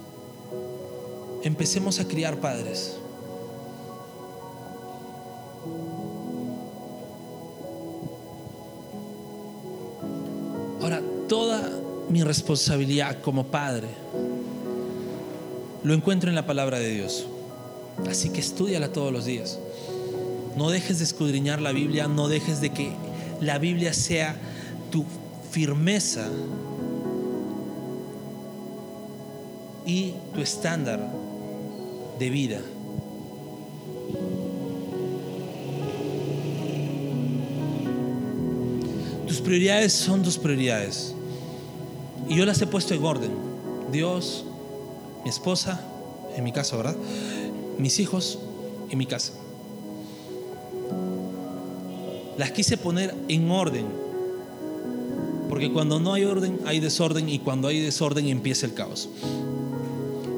empecemos 1.42 1.98
a 2.00 2.07
criar 2.07 2.40
padres? 2.40 2.96
Ahora, 10.83 11.00
toda 11.28 11.70
mi 12.11 12.22
responsabilidad 12.22 13.22
como 13.22 13.46
padre 13.46 13.88
lo 15.83 15.94
encuentro 15.94 16.28
en 16.28 16.35
la 16.35 16.46
palabra 16.46 16.78
de 16.78 16.90
Dios. 16.90 17.26
Así 18.09 18.28
que 18.28 18.40
estudiala 18.40 18.92
todos 18.92 19.12
los 19.12 19.24
días. 19.24 19.59
No 20.57 20.70
dejes 20.70 20.98
de 20.98 21.04
escudriñar 21.04 21.62
la 21.62 21.72
Biblia, 21.72 22.09
no 22.09 22.28
dejes 22.28 22.61
de 22.61 22.70
que 22.70 22.92
la 23.40 23.59
Biblia 23.59 23.94
sea 23.94 24.37
tu 24.90 25.04
firmeza 25.50 26.28
y 29.87 30.14
tu 30.35 30.40
estándar 30.40 31.11
de 32.18 32.31
vida. 32.31 32.61
Tus 39.27 39.40
prioridades 39.40 39.92
son 39.92 40.23
tus 40.23 40.38
prioridades. 40.38 41.14
Y 42.29 42.37
yo 42.37 42.47
las 42.47 42.61
he 42.62 42.66
puesto 42.66 42.94
en 42.94 43.05
orden. 43.05 43.31
Dios, 43.92 44.44
mi 45.25 45.31
esposa, 45.31 45.81
en 46.37 46.44
mi 46.44 46.53
casa, 46.53 46.77
¿verdad? 46.77 46.97
Mis 47.79 47.99
hijos 47.99 48.38
en 48.90 48.99
mi 48.99 49.07
casa. 49.07 49.33
Las 52.37 52.51
quise 52.51 52.77
poner 52.77 53.14
en 53.29 53.51
orden, 53.51 53.87
porque 55.49 55.73
cuando 55.73 56.01
no 56.01 56.14
hay 56.14 56.25
orden 56.25 56.59
hay 56.66 56.81
desorden 56.81 57.29
y 57.29 57.38
cuando 57.38 57.68
hay 57.68 57.81
desorden 57.81 58.29
empieza 58.29 58.66
el 58.66 58.75
caos. 58.75 59.09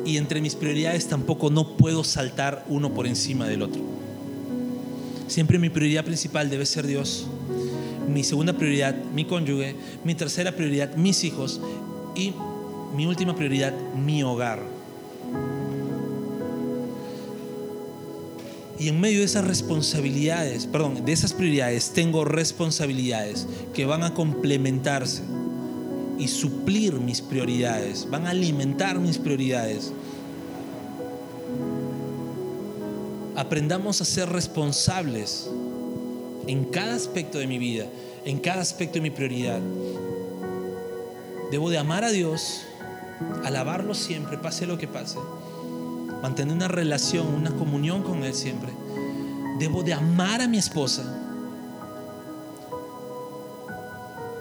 Y 0.07 0.19
entre 0.19 0.41
mis 0.41 0.55
prioridades 0.55 1.09
tampoco 1.09 1.51
no 1.51 1.77
puedo 1.77 2.05
saltar 2.05 2.65
uno 2.69 2.95
por 2.95 3.09
encima 3.09 3.49
del 3.49 3.63
otro. 3.63 3.83
Siempre 5.27 5.59
mi 5.59 5.69
prioridad 5.69 6.05
principal 6.05 6.49
debe 6.49 6.65
ser 6.65 6.87
Dios. 6.87 7.27
Mi 8.09 8.23
segunda 8.23 8.53
prioridad, 8.53 8.95
mi 9.13 9.25
cónyuge. 9.25 9.75
Mi 10.05 10.15
tercera 10.15 10.53
prioridad, 10.53 10.95
mis 10.95 11.25
hijos. 11.25 11.61
Y 12.15 12.33
mi 12.95 13.05
última 13.05 13.35
prioridad, 13.35 13.75
mi 13.97 14.23
hogar. 14.23 14.63
Y 18.79 18.89
en 18.89 19.01
medio 19.01 19.19
de 19.19 19.25
esas 19.25 19.45
responsabilidades, 19.45 20.67
perdón, 20.67 21.05
de 21.05 21.13
esas 21.13 21.33
prioridades, 21.33 21.91
tengo 21.91 22.25
responsabilidades 22.25 23.49
que 23.75 23.87
van 23.87 24.05
a 24.05 24.15
complementarse 24.15 25.23
y 26.19 26.29
suplir 26.29 26.95
mis 26.95 27.21
prioridades, 27.21 28.09
van 28.11 28.27
a 28.27 28.31
alimentar 28.31 28.99
mis 28.99 29.19
prioridades. 29.19 29.93
Aprendamos 33.37 34.01
a 34.01 34.05
ser 34.05 34.29
responsables 34.31 35.51
en 36.47 36.65
cada 36.65 36.95
aspecto 36.95 37.39
de 37.39 37.47
mi 37.47 37.59
vida, 37.59 37.87
en 38.25 38.39
cada 38.39 38.63
aspecto 38.63 38.95
de 38.95 39.03
mi 39.03 39.11
prioridad. 39.11 39.61
Debo 41.51 41.71
de 41.71 41.79
amar 41.79 42.05
a 42.05 42.11
Dios, 42.11 42.63
alabarlo 43.45 43.95
siempre, 43.95 44.39
pase 44.39 44.67
lo 44.67 44.79
que 44.79 44.89
pase 44.89 45.19
mantener 46.23 46.55
una 46.55 46.69
relación, 46.69 47.27
una 47.29 47.51
comunión 47.53 48.03
con 48.03 48.25
Él 48.25 48.35
siempre. 48.35 48.73
Debo 49.59 49.83
de 49.83 49.95
amar 49.95 50.41
a 50.41 50.49
mi 50.49 50.59
esposa. 50.59 51.05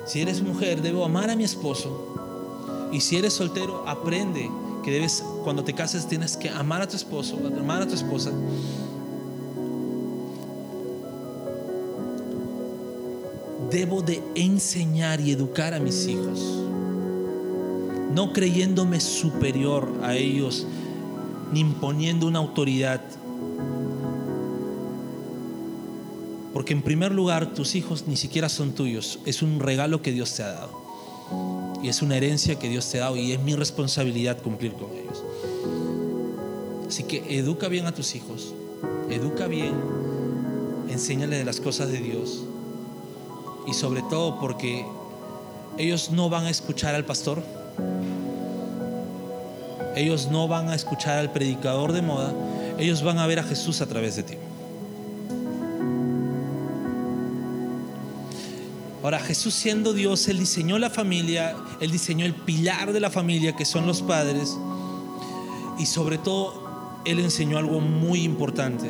Si 0.06 0.22
eres 0.22 0.42
mujer, 0.42 0.82
debo 0.82 1.04
amar 1.04 1.30
a 1.30 1.36
mi 1.36 1.44
esposo. 1.44 2.90
Y 2.92 3.02
si 3.02 3.18
eres 3.18 3.34
soltero, 3.34 3.88
aprende 3.88 4.50
que 4.84 4.92
debes, 4.92 5.24
cuando 5.44 5.64
te 5.64 5.74
cases, 5.74 6.08
tienes 6.08 6.38
que 6.38 6.50
amar 6.50 6.82
a 6.82 6.88
tu 6.88 6.96
esposo, 6.96 7.38
amar 7.60 7.82
a 7.82 7.88
tu 7.88 7.96
esposa. 7.96 8.32
Debo 13.72 14.02
de 14.04 14.22
enseñar 14.36 15.20
y 15.20 15.32
educar 15.32 15.74
a 15.74 15.80
mis 15.80 16.08
hijos, 16.08 16.40
no 18.14 18.32
creyéndome 18.32 19.00
superior 19.00 19.92
a 20.04 20.16
ellos 20.16 20.68
ni 21.52 21.62
imponiendo 21.62 22.28
una 22.28 22.40
autoridad. 22.40 23.02
Porque 26.56 26.72
en 26.72 26.82
primer 26.82 27.12
lugar 27.12 27.54
tus 27.54 27.76
hijos 27.76 28.06
ni 28.08 28.16
siquiera 28.16 28.48
son 28.48 28.72
tuyos, 28.72 29.20
es 29.26 29.42
un 29.42 29.60
regalo 29.60 30.02
que 30.02 30.14
Dios 30.14 30.34
te 30.36 30.44
ha 30.44 30.54
dado. 30.54 31.82
Y 31.84 31.90
es 31.90 32.02
una 32.02 32.16
herencia 32.16 32.58
que 32.58 32.70
Dios 32.70 32.90
te 32.90 32.98
ha 32.98 33.02
dado 33.02 33.18
y 33.18 33.34
es 33.34 33.42
mi 33.42 33.56
responsabilidad 33.56 34.42
cumplir 34.42 34.72
con 34.72 34.90
ellos. 34.94 35.22
Así 36.88 37.04
que 37.04 37.38
educa 37.38 37.68
bien 37.68 37.88
a 37.88 37.94
tus 37.94 38.16
hijos, 38.16 38.54
educa 39.10 39.48
bien, 39.48 39.74
enséñale 40.88 41.36
de 41.36 41.44
las 41.44 41.60
cosas 41.60 41.90
de 41.90 41.98
Dios. 42.00 42.46
Y 43.68 43.74
sobre 43.74 44.02
todo 44.04 44.40
porque 44.40 44.86
ellos 45.78 46.12
no 46.12 46.30
van 46.30 46.46
a 46.46 46.50
escuchar 46.50 46.96
al 46.96 47.04
pastor, 47.04 47.44
ellos 49.98 50.30
no 50.32 50.48
van 50.48 50.70
a 50.70 50.76
escuchar 50.76 51.18
al 51.18 51.34
predicador 51.34 51.92
de 51.92 52.02
moda, 52.02 52.34
ellos 52.78 53.04
van 53.04 53.18
a 53.18 53.28
ver 53.28 53.40
a 53.40 53.44
Jesús 53.44 53.82
a 53.82 53.88
través 53.88 54.16
de 54.16 54.24
ti. 54.24 54.36
Ahora, 59.06 59.20
Jesús 59.20 59.54
siendo 59.54 59.94
Dios, 59.94 60.28
Él 60.30 60.40
diseñó 60.40 60.80
la 60.80 60.90
familia, 60.90 61.56
Él 61.80 61.92
diseñó 61.92 62.26
el 62.26 62.34
pilar 62.34 62.92
de 62.92 63.00
la 63.00 63.12
familia, 63.12 63.56
que 63.56 63.64
son 63.64 63.86
los 63.86 64.02
padres, 64.02 64.58
y 65.78 65.86
sobre 65.86 66.18
todo, 66.18 67.00
Él 67.06 67.20
enseñó 67.20 67.60
algo 67.60 67.82
muy 67.82 68.24
importante, 68.24 68.90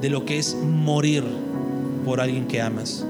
de 0.00 0.10
lo 0.10 0.24
que 0.24 0.40
es 0.40 0.56
morir 0.56 1.22
por 2.04 2.20
alguien 2.20 2.48
que 2.48 2.60
amas. 2.60 3.06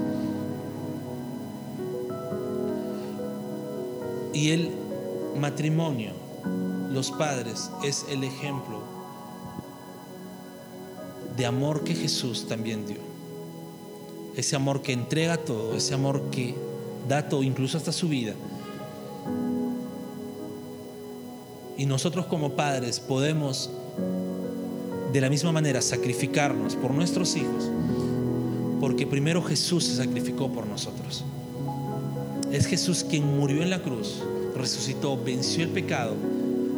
Y 4.35 4.51
el 4.51 4.69
matrimonio 5.35 6.11
los 6.91 7.09
padres 7.09 7.71
es 7.83 8.05
el 8.11 8.23
ejemplo 8.23 8.83
de 11.35 11.47
amor 11.47 11.83
que 11.83 11.95
Jesús 11.95 12.47
también 12.47 12.85
dio. 12.85 13.14
Ese 14.35 14.55
amor 14.55 14.81
que 14.81 14.93
entrega 14.93 15.37
todo, 15.37 15.75
ese 15.75 15.93
amor 15.93 16.29
que 16.31 16.55
da 17.07 17.27
todo, 17.29 17.43
incluso 17.43 17.77
hasta 17.77 17.91
su 17.91 18.09
vida. 18.09 18.33
Y 21.77 21.85
nosotros 21.85 22.25
como 22.25 22.51
padres 22.51 22.99
podemos 22.99 23.69
de 25.11 25.21
la 25.21 25.29
misma 25.29 25.51
manera 25.51 25.81
sacrificarnos 25.81 26.75
por 26.75 26.91
nuestros 26.91 27.35
hijos, 27.35 27.69
porque 28.79 29.07
primero 29.07 29.41
Jesús 29.41 29.85
se 29.85 29.95
sacrificó 29.95 30.51
por 30.51 30.67
nosotros. 30.67 31.23
Es 32.51 32.65
Jesús 32.67 33.05
quien 33.09 33.37
murió 33.37 33.61
en 33.61 33.69
la 33.69 33.81
cruz, 33.81 34.21
resucitó, 34.55 35.21
venció 35.21 35.63
el 35.63 35.69
pecado 35.69 36.15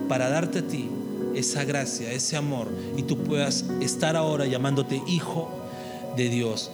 para 0.08 0.30
darte 0.30 0.60
a 0.60 0.68
ti 0.68 0.90
esa 1.36 1.64
gracia, 1.64 2.12
ese 2.12 2.36
amor, 2.36 2.68
y 2.96 3.04
tú 3.04 3.18
puedas 3.18 3.66
estar 3.82 4.16
ahora 4.16 4.46
llamándote 4.46 5.02
hijo 5.08 5.50
de 6.16 6.30
Dios. 6.30 6.72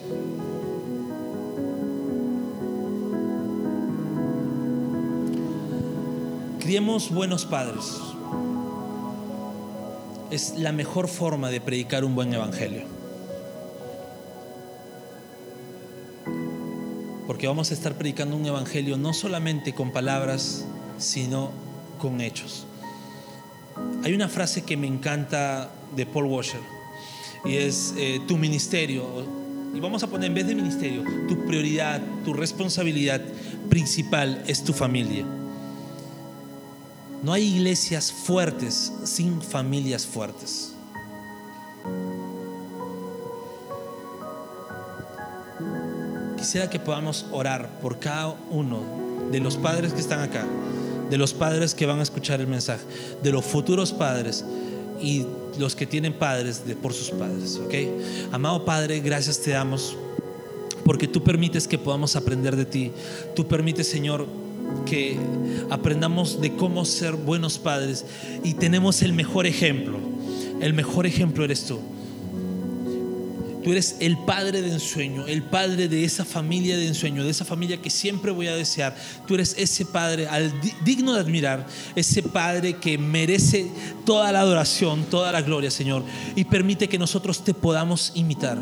Criemos 6.74 7.12
buenos 7.12 7.46
padres. 7.46 7.86
Es 10.32 10.56
la 10.58 10.72
mejor 10.72 11.08
forma 11.08 11.52
de 11.52 11.62
predicar 11.62 12.04
un 12.04 12.16
buen 12.16 12.34
evangelio. 12.34 12.82
Porque 17.28 17.46
vamos 17.46 17.70
a 17.70 17.76
estar 17.76 17.94
predicando 17.94 18.36
un 18.36 18.48
evangelio 18.48 18.98
no 18.98 19.14
solamente 19.14 19.76
con 19.76 19.92
palabras, 19.92 20.66
sino 20.98 21.52
con 22.00 22.22
hechos. 22.22 22.66
Hay 24.04 24.16
una 24.16 24.28
frase 24.28 24.64
que 24.64 24.76
me 24.76 24.88
encanta 24.88 25.70
de 25.96 26.08
Paul 26.08 26.26
Washer 26.26 26.62
y 27.46 27.58
es 27.58 27.94
eh, 27.98 28.20
tu 28.28 28.36
ministerio. 28.36 29.06
Y 29.76 29.80
vamos 29.80 30.02
a 30.02 30.08
poner 30.08 30.30
en 30.30 30.34
vez 30.34 30.48
de 30.48 30.56
ministerio, 30.56 31.04
tu 31.30 31.46
prioridad, 31.46 32.02
tu 32.26 32.34
responsabilidad 32.34 33.22
principal 33.70 34.44
es 34.48 34.64
tu 34.64 34.74
familia. 34.74 35.24
No 37.24 37.32
hay 37.32 37.56
iglesias 37.56 38.12
fuertes 38.12 38.92
sin 39.06 39.42
familias 39.42 40.06
fuertes. 40.06 40.74
Quisiera 46.38 46.70
que 46.70 46.80
podamos 46.80 47.26
orar 47.32 47.80
por 47.80 47.98
cada 48.00 48.36
uno 48.52 48.84
de 49.32 49.40
los 49.40 49.56
padres 49.56 49.94
que 49.94 50.02
están 50.02 50.20
acá, 50.20 50.46
de 51.10 51.18
los 51.18 51.34
padres 51.34 51.74
que 51.74 51.86
van 51.86 52.00
a 52.00 52.04
escuchar 52.04 52.42
el 52.42 52.48
mensaje, 52.48 52.84
de 53.24 53.32
los 53.32 53.46
futuros 53.46 53.94
padres 53.94 54.44
y 55.02 55.26
los 55.58 55.78
que 55.78 55.86
tienen 55.86 56.12
padres 56.12 56.62
por 56.82 56.92
sus 56.92 57.12
padres. 57.12 57.56
¿ok? 57.56 57.74
Amado 58.34 58.66
Padre, 58.66 59.00
gracias 59.00 59.40
te 59.40 59.52
damos 59.52 59.96
porque 60.84 61.08
tú 61.08 61.24
permites 61.24 61.70
que 61.70 61.78
podamos 61.78 62.18
aprender 62.18 62.58
de 62.58 62.66
ti. 62.66 62.92
Tú 63.34 63.48
permites, 63.48 63.88
Señor, 63.88 64.28
que 64.86 65.18
aprendamos 65.70 66.42
de 66.42 66.56
cómo 66.56 66.86
ser 66.86 67.14
buenos 67.14 67.58
padres 67.58 68.06
y 68.44 68.54
tenemos 68.56 69.02
el 69.02 69.14
mejor 69.14 69.46
ejemplo. 69.46 70.00
El 70.62 70.74
mejor 70.74 71.06
ejemplo 71.06 71.44
eres 71.44 71.66
tú. 71.66 71.80
Tú 73.64 73.72
eres 73.72 73.96
el 74.02 74.18
padre 74.18 74.62
de 74.62 74.74
ensueño, 74.74 75.26
el 75.26 75.42
padre 75.42 75.88
de 75.88 76.04
esa 76.04 76.26
familia 76.26 76.76
de 76.76 76.86
ensueño, 76.86 77.24
de 77.24 77.30
esa 77.30 77.46
familia 77.46 77.82
que 77.82 77.90
siempre 77.90 78.32
voy 78.32 78.48
a 78.48 78.56
desear. 78.56 78.94
Tú 79.26 79.36
eres 79.36 79.56
ese 79.58 79.86
padre 79.86 80.28
digno 80.84 81.14
de 81.14 81.22
admirar, 81.22 81.66
ese 81.96 82.22
padre 82.24 82.76
que 82.76 82.98
merece 82.98 83.72
toda 84.06 84.34
la 84.34 84.42
adoración, 84.42 85.06
toda 85.06 85.32
la 85.32 85.42
gloria, 85.42 85.72
Señor. 85.72 86.04
Y 86.36 86.44
permite 86.44 86.90
que 86.90 87.00
nosotros 87.00 87.46
te 87.46 87.54
podamos 87.54 88.12
imitar. 88.16 88.58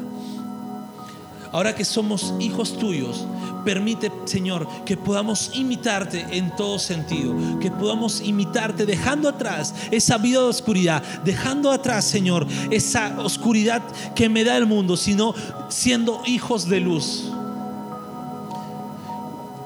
Ahora 1.52 1.76
que 1.76 1.84
somos 1.84 2.34
hijos 2.40 2.78
tuyos, 2.78 3.26
permite, 3.66 4.12
Señor, 4.24 4.68
que 4.86 4.96
podamos 4.96 5.52
imitarte 5.54 6.26
en 6.32 6.56
todo 6.56 6.80
sentido, 6.80 7.36
que 7.60 7.70
podamos 7.70 8.22
imitarte 8.22 8.86
dejando 8.86 9.28
atrás 9.28 9.76
esa 9.92 10.18
vida 10.18 10.40
de 10.40 10.46
oscuridad, 10.46 11.04
dejando 11.26 11.72
atrás, 11.72 12.06
Señor, 12.06 12.48
esa 12.70 13.20
oscuridad 13.20 13.82
que 14.16 14.30
me 14.30 14.44
da 14.44 14.56
el 14.56 14.66
mundo, 14.66 14.96
sino 14.96 15.34
siendo 15.68 16.22
hijos 16.26 16.70
de 16.70 16.80
luz. 16.80 17.32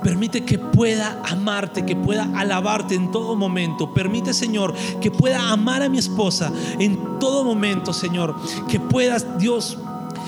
Permite 0.06 0.46
que 0.46 0.60
pueda 0.60 1.20
amarte, 1.28 1.84
que 1.84 1.96
pueda 1.96 2.30
alabarte 2.36 2.94
en 2.94 3.12
todo 3.12 3.36
momento. 3.36 3.92
Permite, 3.92 4.36
Señor, 4.36 4.76
que 5.02 5.10
pueda 5.10 5.50
amar 5.50 5.82
a 5.82 5.90
mi 5.90 5.98
esposa 5.98 6.52
en 6.78 7.18
todo 7.20 7.44
momento, 7.44 7.92
Señor. 7.92 8.36
Que 8.68 8.80
puedas, 8.80 9.40
Dios, 9.40 9.80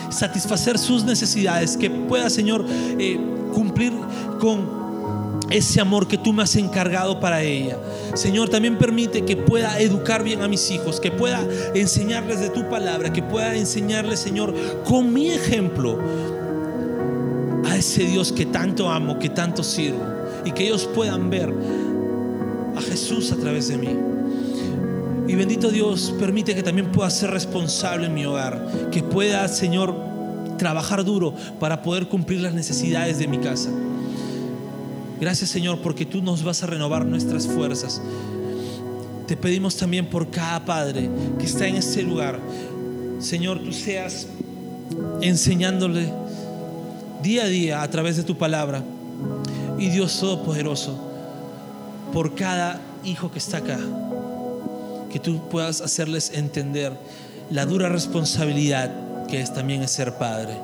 satisfacer 0.10 0.78
sus 0.78 1.04
necesidades, 1.04 1.78
que 1.78 1.90
pueda, 1.90 2.30
Señor, 2.30 2.66
eh, 3.00 3.20
cumplir 3.54 3.94
con 4.40 4.78
ese 5.50 5.80
amor 5.80 6.08
que 6.08 6.18
tú 6.18 6.34
me 6.34 6.44
has 6.44 6.56
encargado 6.56 7.20
para 7.20 7.42
ella. 7.42 7.78
Señor, 8.16 8.50
también 8.50 8.78
permite 8.78 9.24
que 9.24 9.38
pueda 9.38 9.80
educar 9.80 10.24
bien 10.24 10.42
a 10.42 10.48
mis 10.48 10.70
hijos, 10.72 11.00
que 11.00 11.12
pueda 11.12 11.46
enseñarles 11.74 12.40
de 12.40 12.50
tu 12.50 12.70
palabra, 12.70 13.14
que 13.14 13.24
pueda 13.24 13.56
enseñarles, 13.56 14.20
Señor, 14.20 14.54
con 14.84 15.14
mi 15.14 15.30
ejemplo 15.30 16.00
a 17.66 17.76
ese 17.76 18.04
Dios 18.04 18.32
que 18.32 18.46
tanto 18.46 18.90
amo, 18.90 19.20
que 19.20 19.30
tanto 19.30 19.64
sirvo, 19.64 20.04
y 20.46 20.52
que 20.52 20.66
ellos 20.66 20.90
puedan 20.94 21.30
ver 21.30 21.54
a 22.76 22.82
Jesús 22.82 23.32
a 23.32 23.38
través 23.38 23.68
de 23.70 23.78
mí. 23.78 24.17
Y 25.28 25.36
bendito 25.36 25.70
Dios, 25.70 26.14
permite 26.20 26.56
que 26.56 26.64
también 26.64 26.92
pueda 26.92 27.10
ser 27.10 27.32
responsable 27.32 28.08
en 28.08 28.14
mi 28.14 28.26
hogar, 28.26 28.90
que 28.92 29.04
pueda, 29.04 29.48
Señor, 29.48 29.94
trabajar 30.58 31.04
duro 31.04 31.34
para 31.60 31.82
poder 31.82 32.08
cumplir 32.08 32.42
las 32.42 32.54
necesidades 32.54 33.20
de 33.20 33.28
mi 33.28 33.38
casa. 33.38 33.70
Gracias, 35.20 35.50
Señor, 35.50 35.80
porque 35.82 36.06
tú 36.06 36.22
nos 36.22 36.44
vas 36.44 36.64
a 36.64 36.68
renovar 36.68 37.06
nuestras 37.06 37.48
fuerzas. 37.48 38.02
Te 39.28 39.36
pedimos 39.36 39.76
también 39.76 40.10
por 40.10 40.30
cada 40.30 40.64
padre 40.64 41.10
que 41.38 41.46
está 41.46 41.68
en 41.68 41.76
este 41.76 42.04
lugar. 42.04 42.40
Señor, 43.20 43.60
tú 43.60 43.74
seas 43.74 44.28
enseñándole 45.22 46.14
día 47.22 47.44
a 47.44 47.48
día 47.48 47.82
a 47.82 47.90
través 47.90 48.16
de 48.16 48.24
tu 48.24 48.38
palabra. 48.38 48.84
Y 49.78 49.90
Dios 49.90 50.20
Todopoderoso, 50.20 50.98
por 52.14 52.34
cada 52.36 52.80
hijo 53.04 53.32
que 53.32 53.40
está 53.40 53.58
acá, 53.58 53.80
que 55.12 55.20
tú 55.20 55.48
puedas 55.50 55.82
hacerles 55.82 56.32
entender 56.34 56.94
la 57.50 57.66
dura 57.66 57.90
responsabilidad 57.90 58.92
que 59.28 59.42
es 59.42 59.54
también 59.54 59.88
ser 59.88 60.14
padre. 60.14 60.58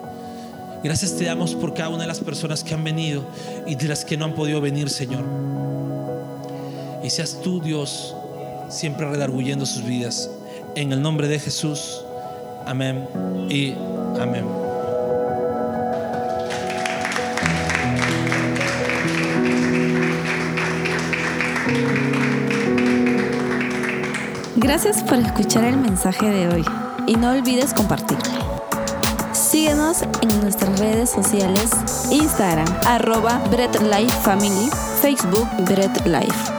Gracias 0.84 1.16
te 1.16 1.26
damos 1.26 1.56
por 1.56 1.74
cada 1.74 1.90
una 1.90 2.00
de 2.00 2.08
las 2.08 2.20
personas 2.20 2.64
que 2.64 2.74
han 2.74 2.84
venido 2.84 3.24
y 3.66 3.76
de 3.76 3.88
las 3.88 4.04
que 4.04 4.18
no 4.18 4.26
han 4.26 4.34
podido 4.34 4.60
venir, 4.60 4.90
Señor. 4.90 5.24
Y 7.04 7.10
seas 7.10 7.40
tú, 7.42 7.62
Dios, 7.62 8.16
siempre 8.70 9.10
redarguyendo 9.10 9.66
sus 9.66 9.86
vidas. 9.86 10.30
En 10.76 10.92
el 10.92 11.02
nombre 11.02 11.28
de 11.28 11.40
Jesús. 11.40 12.02
Amén 12.66 13.08
y 13.50 13.74
amén. 14.20 14.73
Gracias 24.64 25.04
por 25.04 25.18
escuchar 25.18 25.66
el 25.66 25.76
mensaje 25.76 26.26
de 26.26 26.48
hoy 26.48 26.66
y 27.06 27.18
no 27.18 27.32
olvides 27.32 27.74
compartirlo. 27.74 28.24
Síguenos 29.34 30.04
en 30.22 30.40
nuestras 30.40 30.80
redes 30.80 31.10
sociales, 31.10 31.70
Instagram, 32.10 32.74
arroba 32.86 33.40
Bread 33.52 33.76
Life 33.82 34.18
Family, 34.22 34.70
Facebook 35.02 35.50
Bread 35.66 36.06
Life. 36.06 36.53